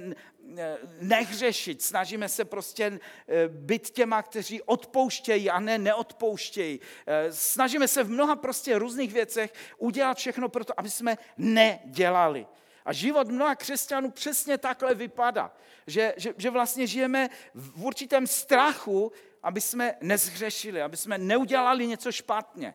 [1.01, 6.81] nehřešit, snažíme se prostě eh, být těma, kteří odpouštějí a ne neodpouštějí.
[7.07, 12.47] Eh, snažíme se v mnoha prostě různých věcech udělat všechno pro to, aby jsme nedělali.
[12.85, 15.57] A život mnoha křesťanů přesně takhle vypadá,
[15.87, 22.13] že, že, že vlastně žijeme v určitém strachu, aby jsme nezhřešili, aby jsme neudělali něco
[22.13, 22.75] špatně.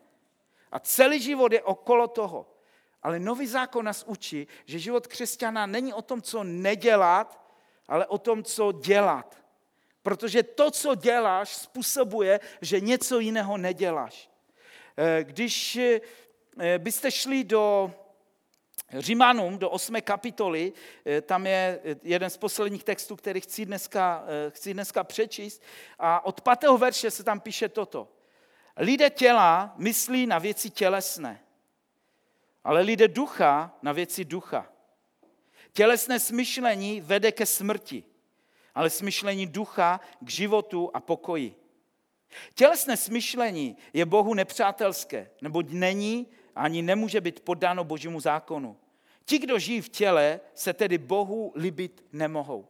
[0.71, 2.47] A celý život je okolo toho.
[3.03, 7.40] Ale nový zákon nás učí, že život křesťana není o tom, co nedělat,
[7.91, 9.43] ale o tom, co dělat.
[10.03, 14.29] Protože to, co děláš, způsobuje, že něco jiného neděláš.
[14.97, 17.91] Eh, když eh, byste šli do
[18.97, 20.01] Římanům, do 8.
[20.01, 20.73] kapitoly,
[21.05, 25.61] eh, tam je jeden z posledních textů, který chci dneska, chci dneska přečíst.
[25.99, 26.77] A od 5.
[26.77, 28.07] verše se tam píše toto.
[28.77, 31.43] Lidé těla myslí na věci tělesné,
[32.63, 34.70] ale lidé ducha na věci ducha.
[35.73, 38.03] Tělesné smyšlení vede ke smrti,
[38.75, 41.55] ale smyšlení ducha k životu a pokoji.
[42.55, 48.77] Tělesné smyšlení je Bohu nepřátelské, neboť není ani nemůže být podáno Božímu zákonu.
[49.25, 52.67] Ti, kdo žijí v těle, se tedy Bohu libit nemohou.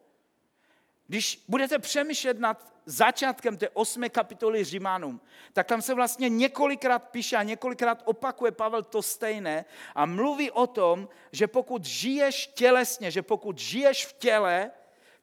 [1.11, 5.21] Když budete přemýšlet nad začátkem té osmé kapitoly Římanům,
[5.53, 10.67] tak tam se vlastně několikrát píše a několikrát opakuje Pavel to stejné a mluví o
[10.67, 14.71] tom, že pokud žiješ tělesně, že pokud žiješ v těle,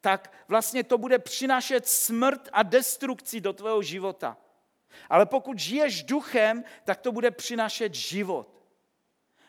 [0.01, 4.37] tak vlastně to bude přinášet smrt a destrukci do tvého života.
[5.09, 8.63] Ale pokud žiješ duchem, tak to bude přinášet život.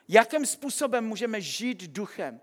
[0.07, 2.41] Jakým způsobem můžeme žít duchem?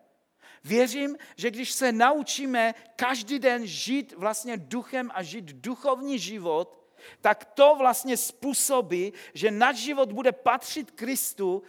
[0.66, 6.78] Věřím, že když se naučíme každý den žít vlastně duchem a žít duchovní život,
[7.20, 11.62] tak to vlastně způsobí, že náš život bude patřit Kristu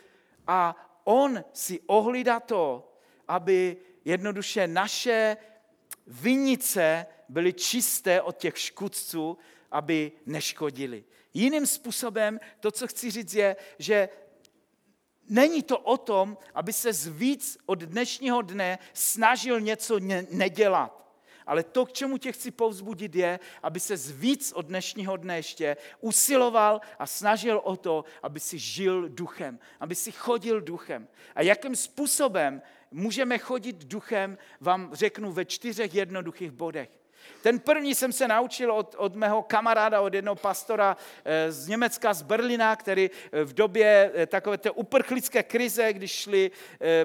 [0.47, 2.93] a on si ohlídá to,
[3.27, 5.38] aby jednoduše naše
[6.07, 9.38] vinice byly čisté od těch škudců,
[9.71, 11.03] aby neškodili.
[11.33, 14.10] Jiným způsobem to, co chci říct, je, že
[15.30, 20.00] Není to o tom, aby se víc od dnešního dne snažil něco
[20.32, 20.98] nedělat.
[21.48, 25.78] Ale to, k čemu tě chci povzbudit, je, aby se víc od dnešního dne ještě
[26.02, 31.08] usiloval a snažil o to, aby si žil duchem, aby si chodil duchem.
[31.36, 32.62] A jakým způsobem
[32.92, 36.90] můžeme chodit duchem, vám řeknu ve čtyřech jednoduchých bodech.
[37.42, 42.13] Ten první jsem se naučil od, od mého kamaráda, od jednoho pastora eh, z Německa,
[42.13, 46.52] z Berlína, který eh, v době eh, takové té uprchlické krize, když šli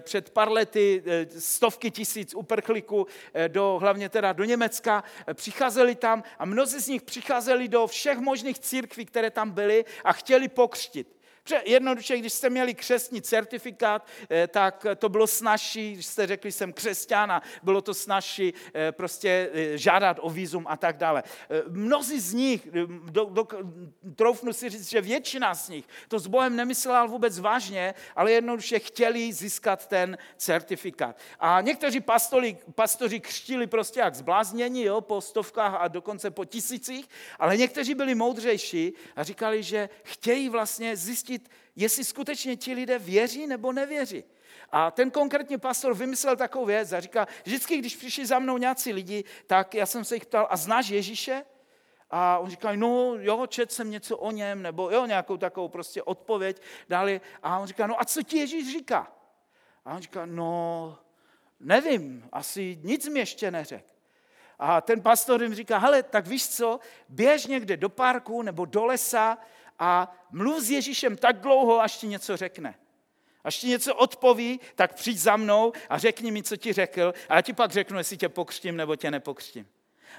[0.00, 1.02] před pár lety
[1.38, 3.06] stovky tisíc uprchlíků
[3.48, 5.04] do, hlavně teda do Německa,
[5.34, 10.12] přicházeli tam a mnozí z nich přicházeli do všech možných církví, které tam byly a
[10.12, 11.21] chtěli pokřtit.
[11.64, 16.72] Jednoduše, když jste měli křesní certifikát, eh, tak to bylo snažší, když jste řekli, jsem
[16.72, 21.22] křesťana, bylo to snažší eh, prostě eh, žádat o výzum a tak dále.
[21.68, 22.68] Mnozí z nich,
[23.10, 23.46] do, do,
[24.16, 28.78] troufnu si říct, že většina z nich to s Bohem nemyslela vůbec vážně, ale jednoduše
[28.78, 31.18] chtěli získat ten certifikát.
[31.40, 37.08] A někteří pastori, pastoři křtili prostě jak zbláznění, jo, po stovkách a dokonce po tisících,
[37.38, 42.98] ale někteří byli moudřejší a říkali, že chtějí vlastně zjistit, zjistit, jestli skutečně ti lidé
[42.98, 44.24] věří nebo nevěří.
[44.70, 48.92] A ten konkrétní pastor vymyslel takovou věc a říká, vždycky, když přišli za mnou nějací
[48.92, 51.44] lidi, tak já jsem se jich ptal, a znáš Ježíše?
[52.10, 56.02] A on říká, no jo, čet jsem něco o něm, nebo jo, nějakou takovou prostě
[56.02, 57.20] odpověď dali.
[57.42, 59.12] A on říká, no a co ti Ježíš říká?
[59.84, 60.98] A on říká, no
[61.60, 63.88] nevím, asi nic mi ještě neřekl.
[64.58, 68.84] A ten pastor jim říká, hele, tak víš co, běž někde do parku nebo do
[68.84, 69.38] lesa
[69.84, 72.74] a mluv s Ježíšem tak dlouho, až ti něco řekne.
[73.44, 77.34] Až ti něco odpoví, tak přijď za mnou a řekni mi, co ti řekl a
[77.34, 79.68] já ti pak řeknu, jestli tě pokřtím nebo tě nepokřtím.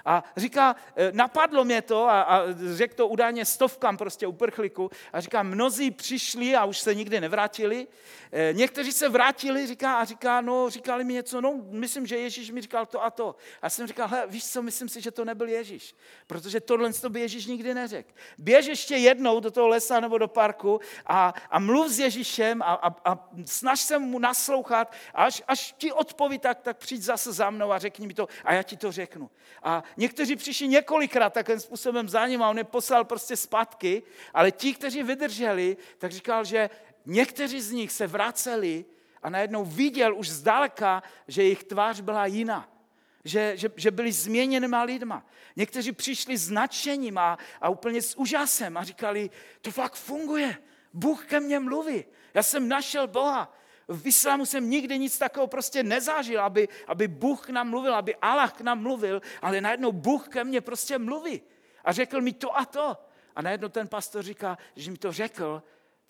[0.05, 2.41] A říká, e, napadlo mě to a, a
[2.73, 7.87] řekl to údajně stovkám prostě uprchlíků a říká, mnozí přišli a už se nikdy nevrátili.
[8.31, 12.51] E, někteří se vrátili říká, a říká, no říkali mi něco, no myslím, že Ježíš
[12.51, 13.35] mi říkal to a to.
[13.61, 15.95] A jsem říkal, hele, víš co, myslím si, že to nebyl Ježíš,
[16.27, 18.11] protože tohle to by Ježíš nikdy neřekl.
[18.37, 22.73] Běž ještě jednou do toho lesa nebo do parku a, a mluv s Ježíšem a,
[22.73, 27.33] a, a snaž se mu naslouchat a až, až ti odpoví, tak, tak přijď zase
[27.33, 29.29] za mnou a řekni mi to a já ti to řeknu.
[29.63, 34.51] A někteří přišli několikrát takovým způsobem za ním a on je poslal prostě zpátky, ale
[34.51, 36.69] ti, kteří vydrželi, tak říkal, že
[37.05, 38.85] někteří z nich se vraceli
[39.23, 42.69] a najednou viděl už zdaleka, že jejich tvář byla jiná.
[43.25, 45.25] Že, že, že byli změněnýma lidma.
[45.55, 49.29] Někteří přišli s nadšením a, a úplně s úžasem a říkali,
[49.61, 50.57] to fakt funguje,
[50.93, 55.83] Bůh ke mně mluví, já jsem našel Boha, v islámu jsem nikdy nic takového prostě
[55.83, 60.27] nezažil, aby, aby Bůh k nám mluvil, aby Allah k nám mluvil, ale najednou Bůh
[60.27, 61.41] ke mně prostě mluví.
[61.83, 62.97] A řekl mi to a to.
[63.35, 65.63] A najednou ten pastor říká, že mi to řekl,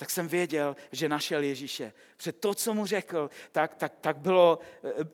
[0.03, 1.93] tak jsem věděl, že našel Ježíše.
[2.17, 4.59] Před to, co mu řekl, tak, tak, tak bylo,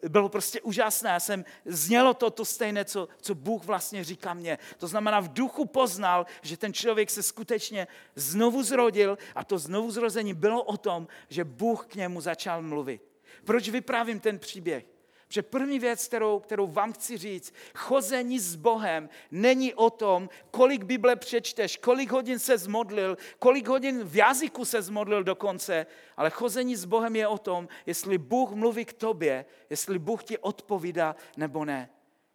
[0.04, 1.10] eh, bylo prostě úžasné.
[1.10, 4.58] Já jsem, znělo to to stejné, co, co Bůh vlastně říká mně.
[4.78, 9.92] To znamená, v duchu poznal, že ten člověk se skutečně znovu zrodil a to znovu
[9.92, 13.02] zrození bylo o tom, že Bůh k němu začal mluvit.
[13.46, 14.86] Proč vyprávím ten příběh?
[15.30, 20.84] Že první věc, kterou, kterou vám chci říct, chození s Bohem není o tom, kolik
[20.84, 25.86] Bible přečteš, kolik hodin se zmodlil, kolik hodin v jazyku se zmodlil dokonce,
[26.18, 30.38] ale chození s Bohem je o tom, jestli Bůh mluví k tobě, jestli Bůh ti
[30.38, 31.90] odpovídá nebo ne.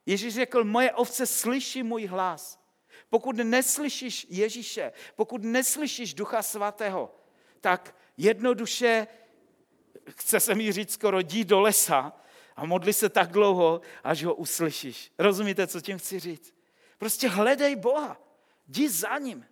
[0.07, 2.61] Ježíš řekl, moje ovce slyší můj hlas.
[3.11, 7.15] Pokud neslyšíš Ježíše, pokud neslyšíš Ducha Svatého,
[7.61, 9.07] tak jednoduše,
[10.11, 12.24] chce se mi říct skoro, jdi do lesa
[12.57, 15.12] a modli se tak dlouho, až ho uslyšíš.
[15.19, 16.55] Rozumíte, co tím chci říct?
[16.99, 18.21] Prostě hledej Boha,
[18.69, 19.47] jdi za ním.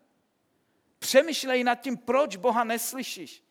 [0.99, 3.45] Přemýšlej nad tím, proč Boha neslyšíš.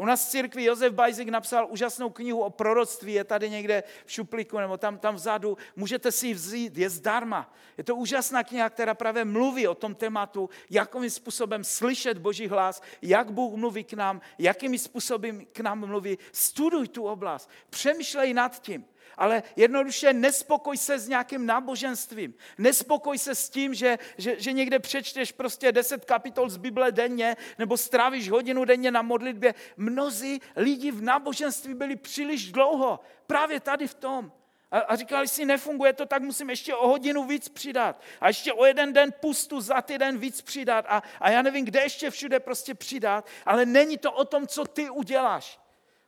[0.00, 4.12] U nás v církvi Josef Bajzik napsal úžasnou knihu o proroctví, je tady někde v
[4.12, 7.54] šuplíku nebo tam, tam vzadu, můžete si ji vzít, je zdarma.
[7.78, 12.82] Je to úžasná kniha, která právě mluví o tom tématu, jakým způsobem slyšet Boží hlas,
[13.02, 16.18] jak Bůh mluví k nám, jakými způsoby k nám mluví.
[16.32, 18.84] Studuj tu oblast, přemýšlej nad tím
[19.16, 22.34] ale jednoduše nespokoj se s nějakým náboženstvím.
[22.58, 27.36] Nespokoj se s tím, že, že, že někde přečteš prostě deset kapitol z Bible denně
[27.58, 29.54] nebo strávíš hodinu denně na modlitbě.
[29.76, 33.00] Mnozí lidi v náboženství byli příliš dlouho.
[33.26, 34.32] Právě tady v tom.
[34.70, 38.02] A, a říkali si, nefunguje to, tak musím ještě o hodinu víc přidat.
[38.20, 40.84] A ještě o jeden den pustu za týden víc přidat.
[40.88, 43.26] A, a já nevím, kde ještě všude prostě přidat.
[43.46, 45.60] Ale není to o tom, co ty uděláš.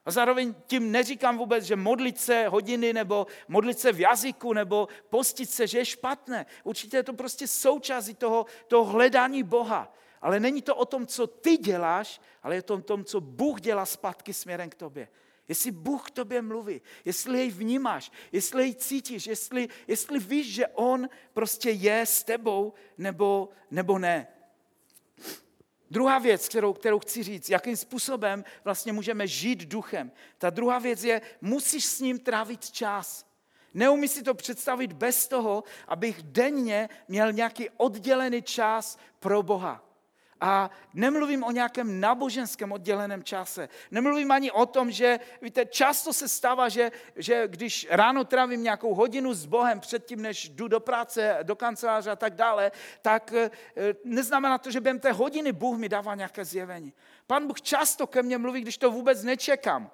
[0.05, 4.88] A zároveň tím neříkám vůbec, že modlit se hodiny nebo modlit se v jazyku nebo
[5.11, 6.47] postit se, že je špatné.
[6.65, 9.95] Určitě je to prostě součástí toho, toho hledání Boha.
[10.21, 13.61] Ale není to o tom, co ty děláš, ale je to o tom, co Bůh
[13.61, 15.09] dělá zpátky směrem k tobě.
[15.49, 20.67] Jestli Bůh k tobě mluví, jestli jej vnímáš, jestli jej cítíš, jestli, jestli víš, že
[20.67, 24.27] On prostě je s tebou nebo, nebo ne.
[25.92, 30.12] Druhá věc, kterou, kterou chci říct, jakým způsobem vlastně můžeme žít duchem.
[30.38, 33.26] Ta druhá věc je, musíš s ním trávit čas.
[33.74, 39.85] Neumí si to představit bez toho, abych denně měl nějaký oddělený čas pro Boha.
[40.44, 43.68] A nemluvím o nějakém náboženském odděleném čase.
[43.90, 48.94] Nemluvím ani o tom, že víte, často se stává, že, že když ráno trávím nějakou
[48.94, 53.50] hodinu s Bohem předtím, než jdu do práce, do kanceláře a tak dále, tak eh,
[54.05, 56.92] neznamená to, že během té hodiny Bůh mi dává nějaké zjevení.
[57.26, 59.90] Pan Bůh často ke mně mluví, když to vůbec nečekám.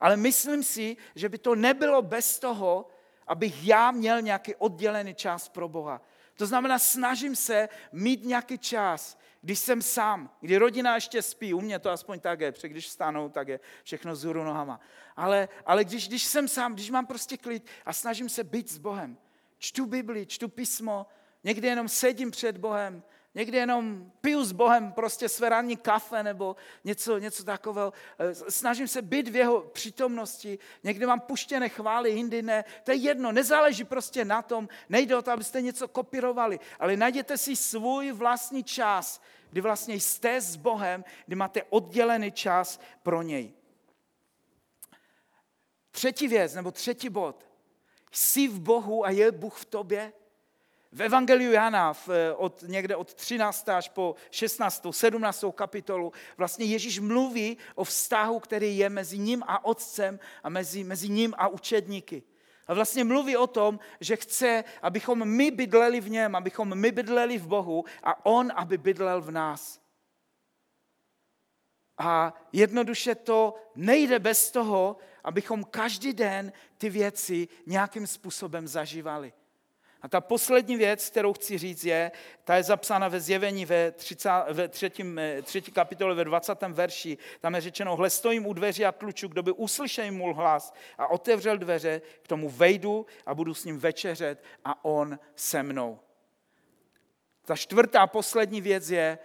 [0.00, 2.88] Ale myslím si, že by to nebylo bez toho,
[3.26, 6.00] abych já měl nějaký oddělený čas pro Boha.
[6.36, 11.60] To znamená, snažím se mít nějaký čas, když jsem sám, kdy rodina ještě spí, u
[11.60, 14.80] mě to aspoň tak je, protože když vstanou, tak je všechno zhůru nohama.
[15.16, 18.78] Ale, ale když, když jsem sám, když mám prostě klid a snažím se být s
[18.78, 19.18] Bohem,
[19.58, 21.06] čtu Bibli, čtu písmo,
[21.44, 23.02] někdy jenom sedím před Bohem,
[23.34, 27.92] Někdy jenom piju s Bohem prostě své ranní kafe nebo něco, něco takového.
[28.18, 30.58] Eh, snažím se být v jeho přítomnosti.
[30.84, 32.64] Někdy mám puštěné chvály, jindy ne.
[32.84, 34.68] To je jedno, nezáleží prostě na tom.
[34.88, 39.20] Nejde o to, abyste něco kopírovali, ale najděte si svůj vlastní čas,
[39.54, 43.52] kdy vlastně jste s Bohem, kdy máte oddělený čas pro něj.
[45.90, 47.46] Třetí věc, nebo třetí bod.
[48.12, 50.12] Jsi v Bohu a je Bůh v tobě?
[50.92, 53.68] V Evangeliu Jana v, od, někde od 13.
[53.68, 54.86] až po 16.
[54.90, 55.44] 17.
[55.54, 61.08] kapitolu vlastně Ježíš mluví o vztahu, který je mezi ním a otcem a mezi, mezi
[61.08, 62.22] ním a učedníky.
[62.66, 67.38] A vlastně mluví o tom, že chce, abychom my bydleli v něm, abychom my bydleli
[67.38, 69.80] v Bohu a on, aby bydlel v nás.
[71.98, 79.32] A jednoduše to nejde bez toho, abychom každý den ty věci nějakým způsobem zažívali.
[80.04, 82.12] A ta poslední věc, kterou chci říct, je,
[82.44, 86.72] ta je zapsána ve zjevení ve, 30, ve třetím, eh, třetí kapitole ve 20.
[86.72, 87.18] verši.
[87.40, 91.06] Tam je řečeno, hle stojím u dveří a tluču, kdo by uslyšel můj hlas a
[91.06, 96.00] otevřel dveře, k tomu vejdu a budu s ním večeřet a on se mnou.
[97.44, 99.18] Ta čtvrtá poslední věc je,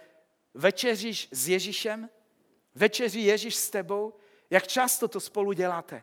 [0.54, 2.08] večeříš s Ježíšem?
[2.74, 4.14] Večeří Ježíš s tebou?
[4.50, 6.02] Jak často to spolu děláte?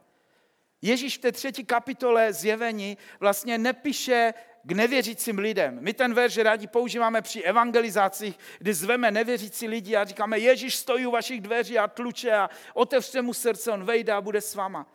[0.82, 5.78] Ježíš v té třetí kapitole zjevení vlastně nepíše k nevěřícím lidem.
[5.82, 11.08] My ten verš rádi používáme při evangelizacích, kdy zveme nevěřící lidi a říkáme, Ježíš stojí
[11.08, 14.88] u vašich dveří a tluče a otevřte mu srdce, on vejde a bude s váma.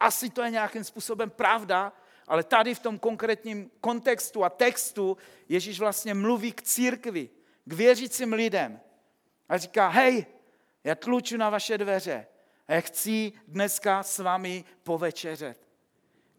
[0.00, 1.92] Asi to je nějakým způsobem pravda,
[2.28, 5.16] ale tady v tom konkrétním kontextu a textu
[5.48, 7.30] Ježíš vlastně mluví k církvi,
[7.64, 8.80] k věřícím lidem.
[9.48, 10.26] A říká, hej,
[10.84, 12.26] já tluču na vaše dveře
[12.68, 15.69] a já chci dneska s vámi povečeřet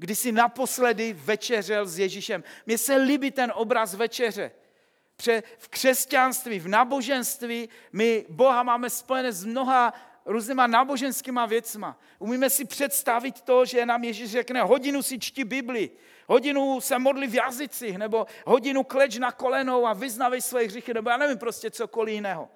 [0.02, 2.44] kdy jsi naposledy večeřel s Ježíšem.
[2.66, 4.52] Mně se líbí ten obraz večeře.
[5.16, 9.94] Pře v křesťanství, v náboženství, my Boha máme spojené s mnoha
[10.26, 12.00] různýma náboženskýma věcma.
[12.20, 15.90] Umíme si představit to, že nám Ježíš řekne, hodinu si čti Bibli,
[16.28, 21.10] hodinu se modli v jazycích, nebo hodinu kleč na kolenou a vyznavej své hřichy, nebo
[21.10, 22.50] já nevím prostě cokoliv jiného.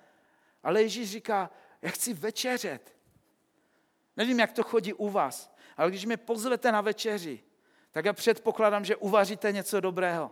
[0.63, 1.49] Ale Ježíš říká,
[1.81, 2.95] já chci večeřet.
[4.17, 7.43] Nevím, jak to chodí u vás, ale když mě pozvete na večeři,
[7.91, 10.31] tak já předpokládám, že uvaříte něco dobrého.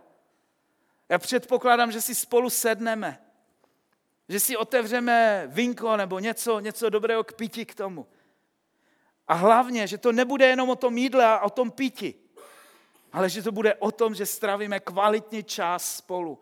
[1.08, 3.20] Já předpokládám, že si spolu sedneme,
[4.28, 8.06] že si otevřeme vinko nebo něco, něco dobrého k pití k tomu.
[9.28, 12.14] A hlavně, že to nebude jenom o tom jídle a o tom pití,
[13.12, 16.38] ale že to bude o tom, že stravíme kvalitní čas spolu,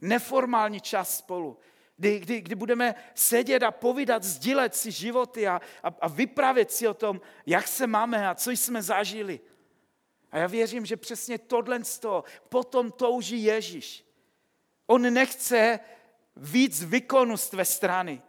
[0.00, 1.58] neformální čas spolu,
[1.96, 6.88] kdy, kdy, kdy budeme sedět a povídat, sdílet si životy a, a, a vyprávět si
[6.88, 9.40] o tom, jak se máme a co jsme zažili.
[10.30, 14.04] A já věřím, že přesně tohle z toho potom touží Ježíš.
[14.86, 15.80] On nechce
[16.36, 18.22] víc výkonu z tvé strany.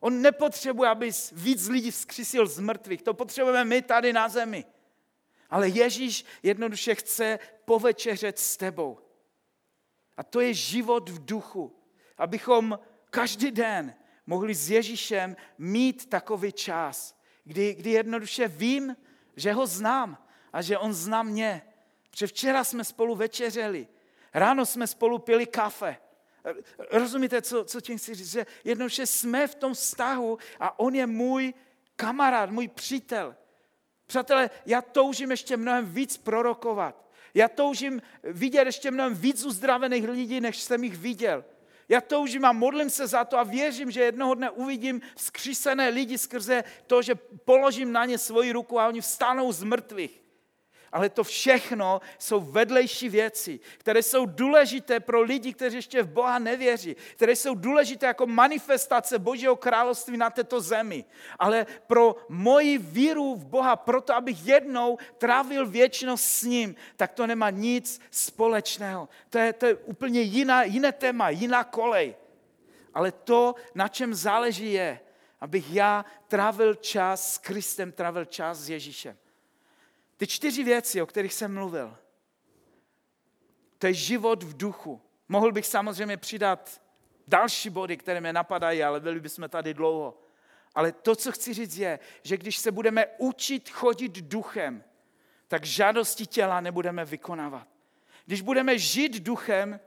[0.00, 3.02] On nepotřebuje, aby víc lidí vzkřísil z mrtvých.
[3.02, 4.64] To potřebujeme my tady na zemi.
[5.50, 8.98] Ale Ježíš jednoduše chce povečeřet s tebou.
[10.16, 11.76] A to je život v duchu.
[12.18, 12.78] Abychom
[13.16, 13.94] každý den
[14.26, 18.96] mohli s Ježíšem mít takový čas, kdy, kdy jednoduše vím,
[19.36, 20.18] že ho znám
[20.52, 21.62] a že on zná mě.
[22.16, 23.88] Že včera jsme spolu večeřeli,
[24.34, 25.96] ráno jsme spolu pili kafe.
[26.92, 28.32] Rozumíte, co, co tím chci říct?
[28.32, 31.54] Že jednoduše jsme v tom vztahu a on je můj
[31.96, 33.36] kamarád, můj přítel.
[34.06, 37.08] Přátelé, já toužím ještě mnohem víc prorokovat.
[37.34, 41.44] Já toužím vidět ještě mnohem víc uzdravených lidí, než jsem jich viděl.
[41.88, 46.18] Já toužím a modlím se za to a věřím, že jednoho dne uvidím vzkřísené lidi
[46.18, 47.14] skrze to, že
[47.44, 50.25] položím na ně svoji ruku a oni vstanou z mrtvých.
[50.92, 56.38] Ale to všechno jsou vedlejší věci, které jsou důležité pro lidi, kteří ještě v Boha
[56.38, 61.04] nevěří, které jsou důležité jako manifestace Božího království na této zemi.
[61.38, 67.26] Ale pro moji víru v Boha, proto abych jednou trávil věčnost s ním, tak to
[67.26, 69.08] nemá nic společného.
[69.30, 72.14] To je, to je úplně jiná, jiné téma, jiná kolej.
[72.94, 75.00] ale to, na čem záleží, je,
[75.40, 79.16] abych já trávil čas s Kristem, trávil čas s Ježíšem.
[80.16, 81.96] Ty čtyři věci, o kterých jsem mluvil,
[83.78, 85.02] to je život v duchu.
[85.28, 86.82] Mohl bych samozřejmě přidat
[87.28, 90.18] další body, které mě napadají, ale byli bychom tady dlouho.
[90.74, 94.84] Ale to, co chci říct, je, že když se budeme učit chodit duchem,
[95.48, 97.68] tak žádosti těla nebudeme vykonávat.
[98.26, 99.80] Když budeme žít duchem,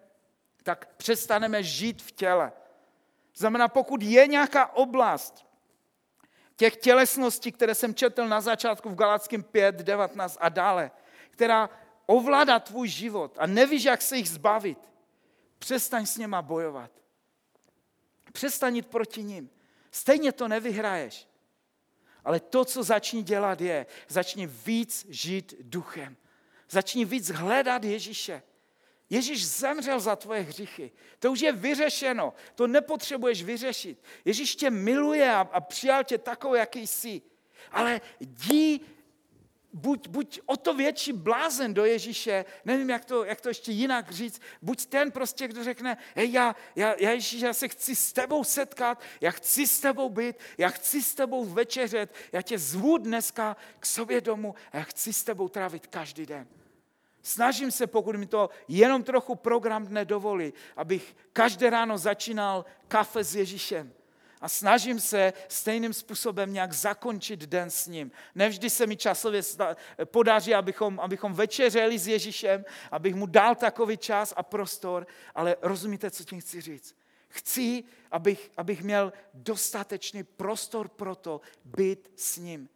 [0.64, 2.52] tak přestaneme žít v těle.
[3.36, 5.49] Znamená, pokud je nějaká oblast
[6.60, 10.92] těch tělesností, které jsem četl na začátku v Galackém 5, 19 a dále,
[11.32, 11.70] která
[12.06, 14.78] ovládá tvůj život a nevíš, jak se jich zbavit,
[15.60, 16.92] přestaň s něma bojovat.
[18.34, 19.50] Přestaň jít proti ním.
[19.92, 21.28] Stejně to nevyhraješ.
[22.26, 26.18] Ale to, co začni dělat, je, začni víc žít duchem.
[26.70, 28.44] Začni víc hledat Ježíše.
[29.10, 30.92] Ježíš zemřel za tvoje hříchy.
[31.20, 32.34] To už je vyřešeno.
[32.56, 34.04] To nepotřebuješ vyřešit.
[34.26, 37.22] Ježíš tě miluje a, a přijal tě takový, jaký jsi.
[37.72, 38.80] Ale jdi
[39.74, 44.12] buď, buď o to větší blázen do Ježíše, nevím, jak to, jak to ještě jinak
[44.12, 48.14] říct, buď ten prostě, kdo řekne, hej, já, já, já Ježíš, já se chci s
[48.14, 52.98] tebou setkat, já chci s tebou být, já chci s tebou večeřet, já tě zvu
[52.98, 56.48] dneska k sobě domů a já chci s tebou trávit každý den.
[57.30, 63.24] Snažím se, pokud mi to jenom trochu program dne dovolí, abych každé ráno začínal kafe
[63.24, 63.94] s Ježíšem
[64.42, 68.12] a snažím se stejným způsobem nějak zakončit den s ním.
[68.36, 69.42] Nevždy se mi časově
[70.06, 76.12] podaří, abychom, abychom večeřeli s Ježíšem, abych mu dal takový čas a prostor, ale rozumíte,
[76.12, 76.96] co tím chci říct?
[77.28, 82.70] Chci, abych, abych měl dostatečný prostor pro to být s ním.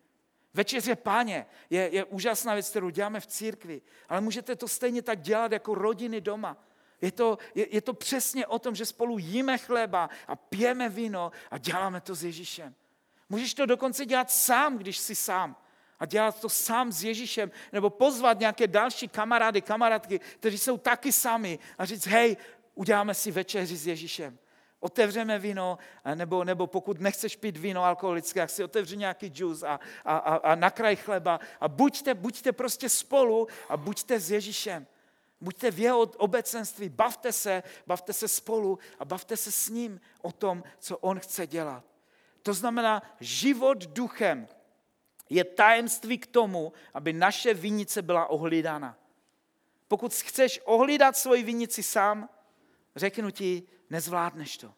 [0.53, 5.21] Večeře páně je, je úžasná věc, kterou děláme v církvi, ale můžete to stejně tak
[5.21, 6.57] dělat jako rodiny doma.
[7.01, 11.31] Je to, je, je to přesně o tom, že spolu jíme chleba a pijeme víno
[11.51, 12.75] a děláme to s Ježíšem.
[13.29, 15.55] Můžeš to dokonce dělat sám, když jsi sám.
[15.99, 21.11] A dělat to sám s Ježíšem, nebo pozvat nějaké další kamarády, kamarádky, kteří jsou taky
[21.11, 22.37] sami a říct, hej,
[22.75, 24.37] uděláme si večeři s Ježíšem.
[24.83, 25.77] Otevřeme víno,
[26.15, 30.35] nebo, nebo pokud nechceš pít víno alkoholické, tak si otevři nějaký džus a, a, a,
[30.35, 34.87] a nakraj chleba a buďte, buďte prostě spolu a buďte s Ježíšem.
[35.41, 40.31] Buďte v jeho obecenství, bavte se, bavte se spolu a bavte se s ním o
[40.31, 41.83] tom, co on chce dělat.
[42.41, 44.47] To znamená, život duchem
[45.29, 48.97] je tajemství k tomu, aby naše vinice byla ohlídána.
[49.87, 52.29] Pokud chceš ohlídat svoji vinici sám,
[52.95, 54.73] řeknu ti, nezvládneš to.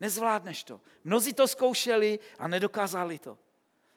[0.00, 0.80] Nezvládneš to.
[1.04, 3.38] Mnozí to zkoušeli a nedokázali to.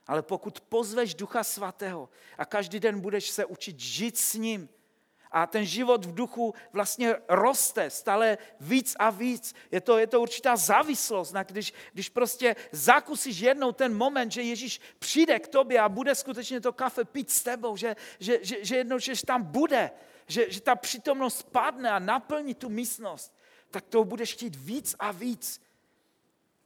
[0.07, 4.69] Ale pokud pozveš Ducha Svatého a každý den budeš se učit žít s ním,
[5.33, 9.55] a ten život v duchu vlastně roste stále víc a víc.
[9.71, 14.41] Je to, je to určitá závislost, na když, když prostě zakusíš jednou ten moment, že
[14.41, 18.65] Ježíš přijde k tobě a bude skutečně to kafe pít s tebou, že, že, že,
[18.65, 19.91] že jednou, že tam bude,
[20.27, 23.33] že, že ta přítomnost padne a naplní tu místnost,
[23.73, 25.61] tak to budeš chtít víc a víc.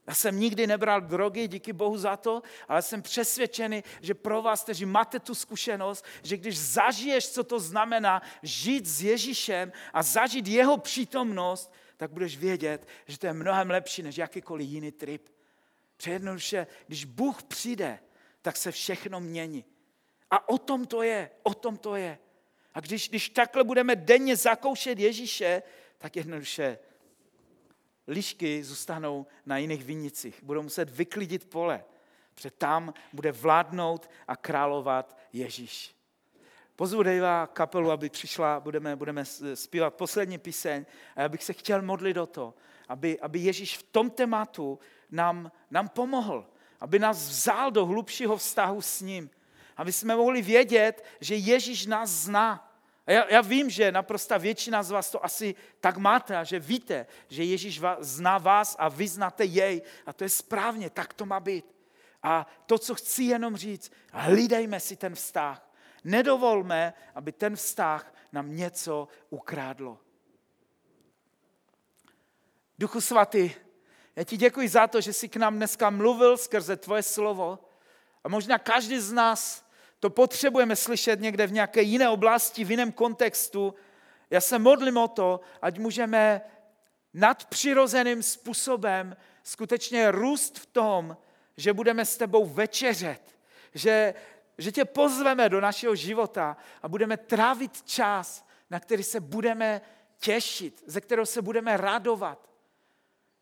[0.06, 4.62] Já jsem nikdy nebral drogy, díky Bohu za to, ale jsem přesvědčený, že pro vás,
[4.62, 10.48] kteří máte tu zkušenost, že když zažiješ, co to znamená žít s Ježíšem a zažít
[10.48, 15.28] jeho přítomnost, tak budeš vědět, že to je mnohem lepší než jakýkoliv jiný trip.
[15.96, 17.98] Přejednoduše, když Bůh přijde,
[18.42, 19.64] tak se všechno mění.
[20.30, 22.18] A o tom to je, o tom to je.
[22.74, 25.62] A když, když takhle budeme denně zakoušet Ježíše,
[25.98, 26.78] tak jednoduše
[28.08, 30.40] lišky zůstanou na jiných vinicích.
[30.42, 31.84] Budou muset vyklidit pole,
[32.34, 35.94] protože tam bude vládnout a královat Ježíš.
[36.76, 40.86] Pozvu Dejva kapelu, aby přišla, budeme, budeme zpívat poslední píseň
[41.16, 42.54] a já bych se chtěl modlit o to,
[42.88, 44.78] aby, aby Ježíš v tom tématu
[45.10, 46.46] nám, nám pomohl,
[46.80, 49.30] aby nás vzal do hlubšího vztahu s ním,
[49.76, 52.67] aby jsme mohli vědět, že Ježíš nás zná,
[53.08, 56.58] a já, já vím, že naprosto většina z vás to asi tak máte a že
[56.58, 59.82] víte, že Ježíš zná vás a vy znáte jej.
[60.06, 61.64] A to je správně, tak to má být.
[62.22, 65.70] A to, co chci jenom říct, hlídejme si ten vztah.
[66.04, 69.98] Nedovolme, aby ten vztah nám něco ukrádlo.
[72.78, 73.50] Duchu svatý,
[74.16, 77.58] já ti děkuji za to, že jsi k nám dneska mluvil skrze tvoje slovo.
[78.24, 79.67] A možná každý z nás
[80.00, 83.74] to potřebujeme slyšet někde v nějaké jiné oblasti, v jiném kontextu.
[84.30, 86.40] Já se modlím o to, ať můžeme
[87.14, 91.16] nadpřirozeným způsobem skutečně růst v tom,
[91.56, 93.38] že budeme s tebou večeřet,
[93.74, 94.14] že,
[94.58, 99.80] že tě pozveme do našeho života a budeme trávit čas, na který se budeme
[100.18, 102.50] těšit, ze kterého se budeme radovat.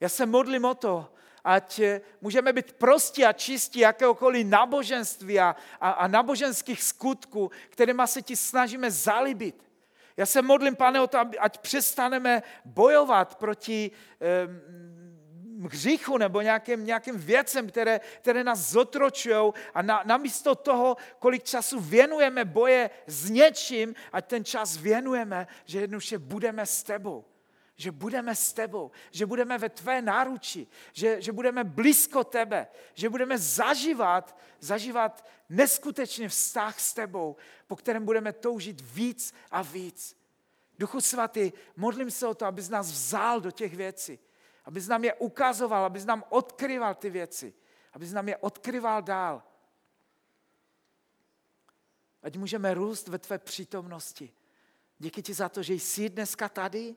[0.00, 1.12] Já se modlím o to,
[1.46, 8.02] ať eh, můžeme být prostí a čistí jakéhokoliv náboženství a, a, a náboženských skutků, kterými
[8.04, 9.66] se ti snažíme zalibit.
[10.16, 13.90] Já se modlím, pane, o to, ať přestaneme bojovat proti
[14.20, 14.48] eh,
[15.64, 21.80] hříchu nebo nějakým, nějakým věcem, které, které nás zotročují a na, namísto toho, kolik času
[21.80, 27.24] věnujeme boje s něčím, ať ten čas věnujeme, že jednoduše budeme s tebou
[27.76, 33.08] že budeme s tebou, že budeme ve tvé náruči, že, že budeme blízko tebe, že
[33.08, 40.16] budeme zažívat, zažívat neskutečně vztah s tebou, po kterém budeme toužit víc a víc.
[40.78, 44.18] Duchu svatý, modlím se o to, abys nás vzal do těch věcí,
[44.64, 47.54] abys nám je ukazoval, abys nám odkryval ty věci,
[47.92, 49.42] abys nám je odkryval dál.
[52.22, 54.32] Ať můžeme růst ve tvé přítomnosti.
[54.98, 56.96] Díky ti za to, že jsi dneska tady,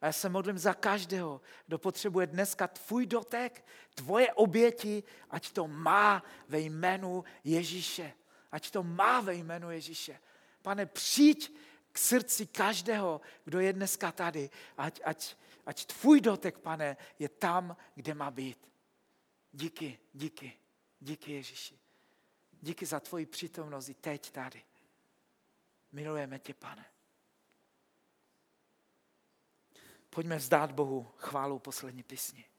[0.00, 5.68] a já se modlím za každého, kdo potřebuje dneska tvůj dotek, tvoje oběti, ať to
[5.68, 8.12] má ve jménu Ježíše.
[8.52, 10.20] Ať to má ve jménu Ježíše.
[10.62, 11.52] Pane, přijď
[11.92, 14.50] k srdci každého, kdo je dneska tady.
[14.76, 15.36] Ať, ať,
[15.66, 18.68] ať tvůj dotek, pane, je tam, kde má být.
[19.52, 20.52] Díky, díky,
[21.00, 21.78] díky Ježíši.
[22.62, 24.62] Díky za tvoji přítomnost i teď tady.
[25.92, 26.89] Milujeme tě, pane.
[30.10, 32.49] Pojďme vzdát Bohu chválu poslední písni.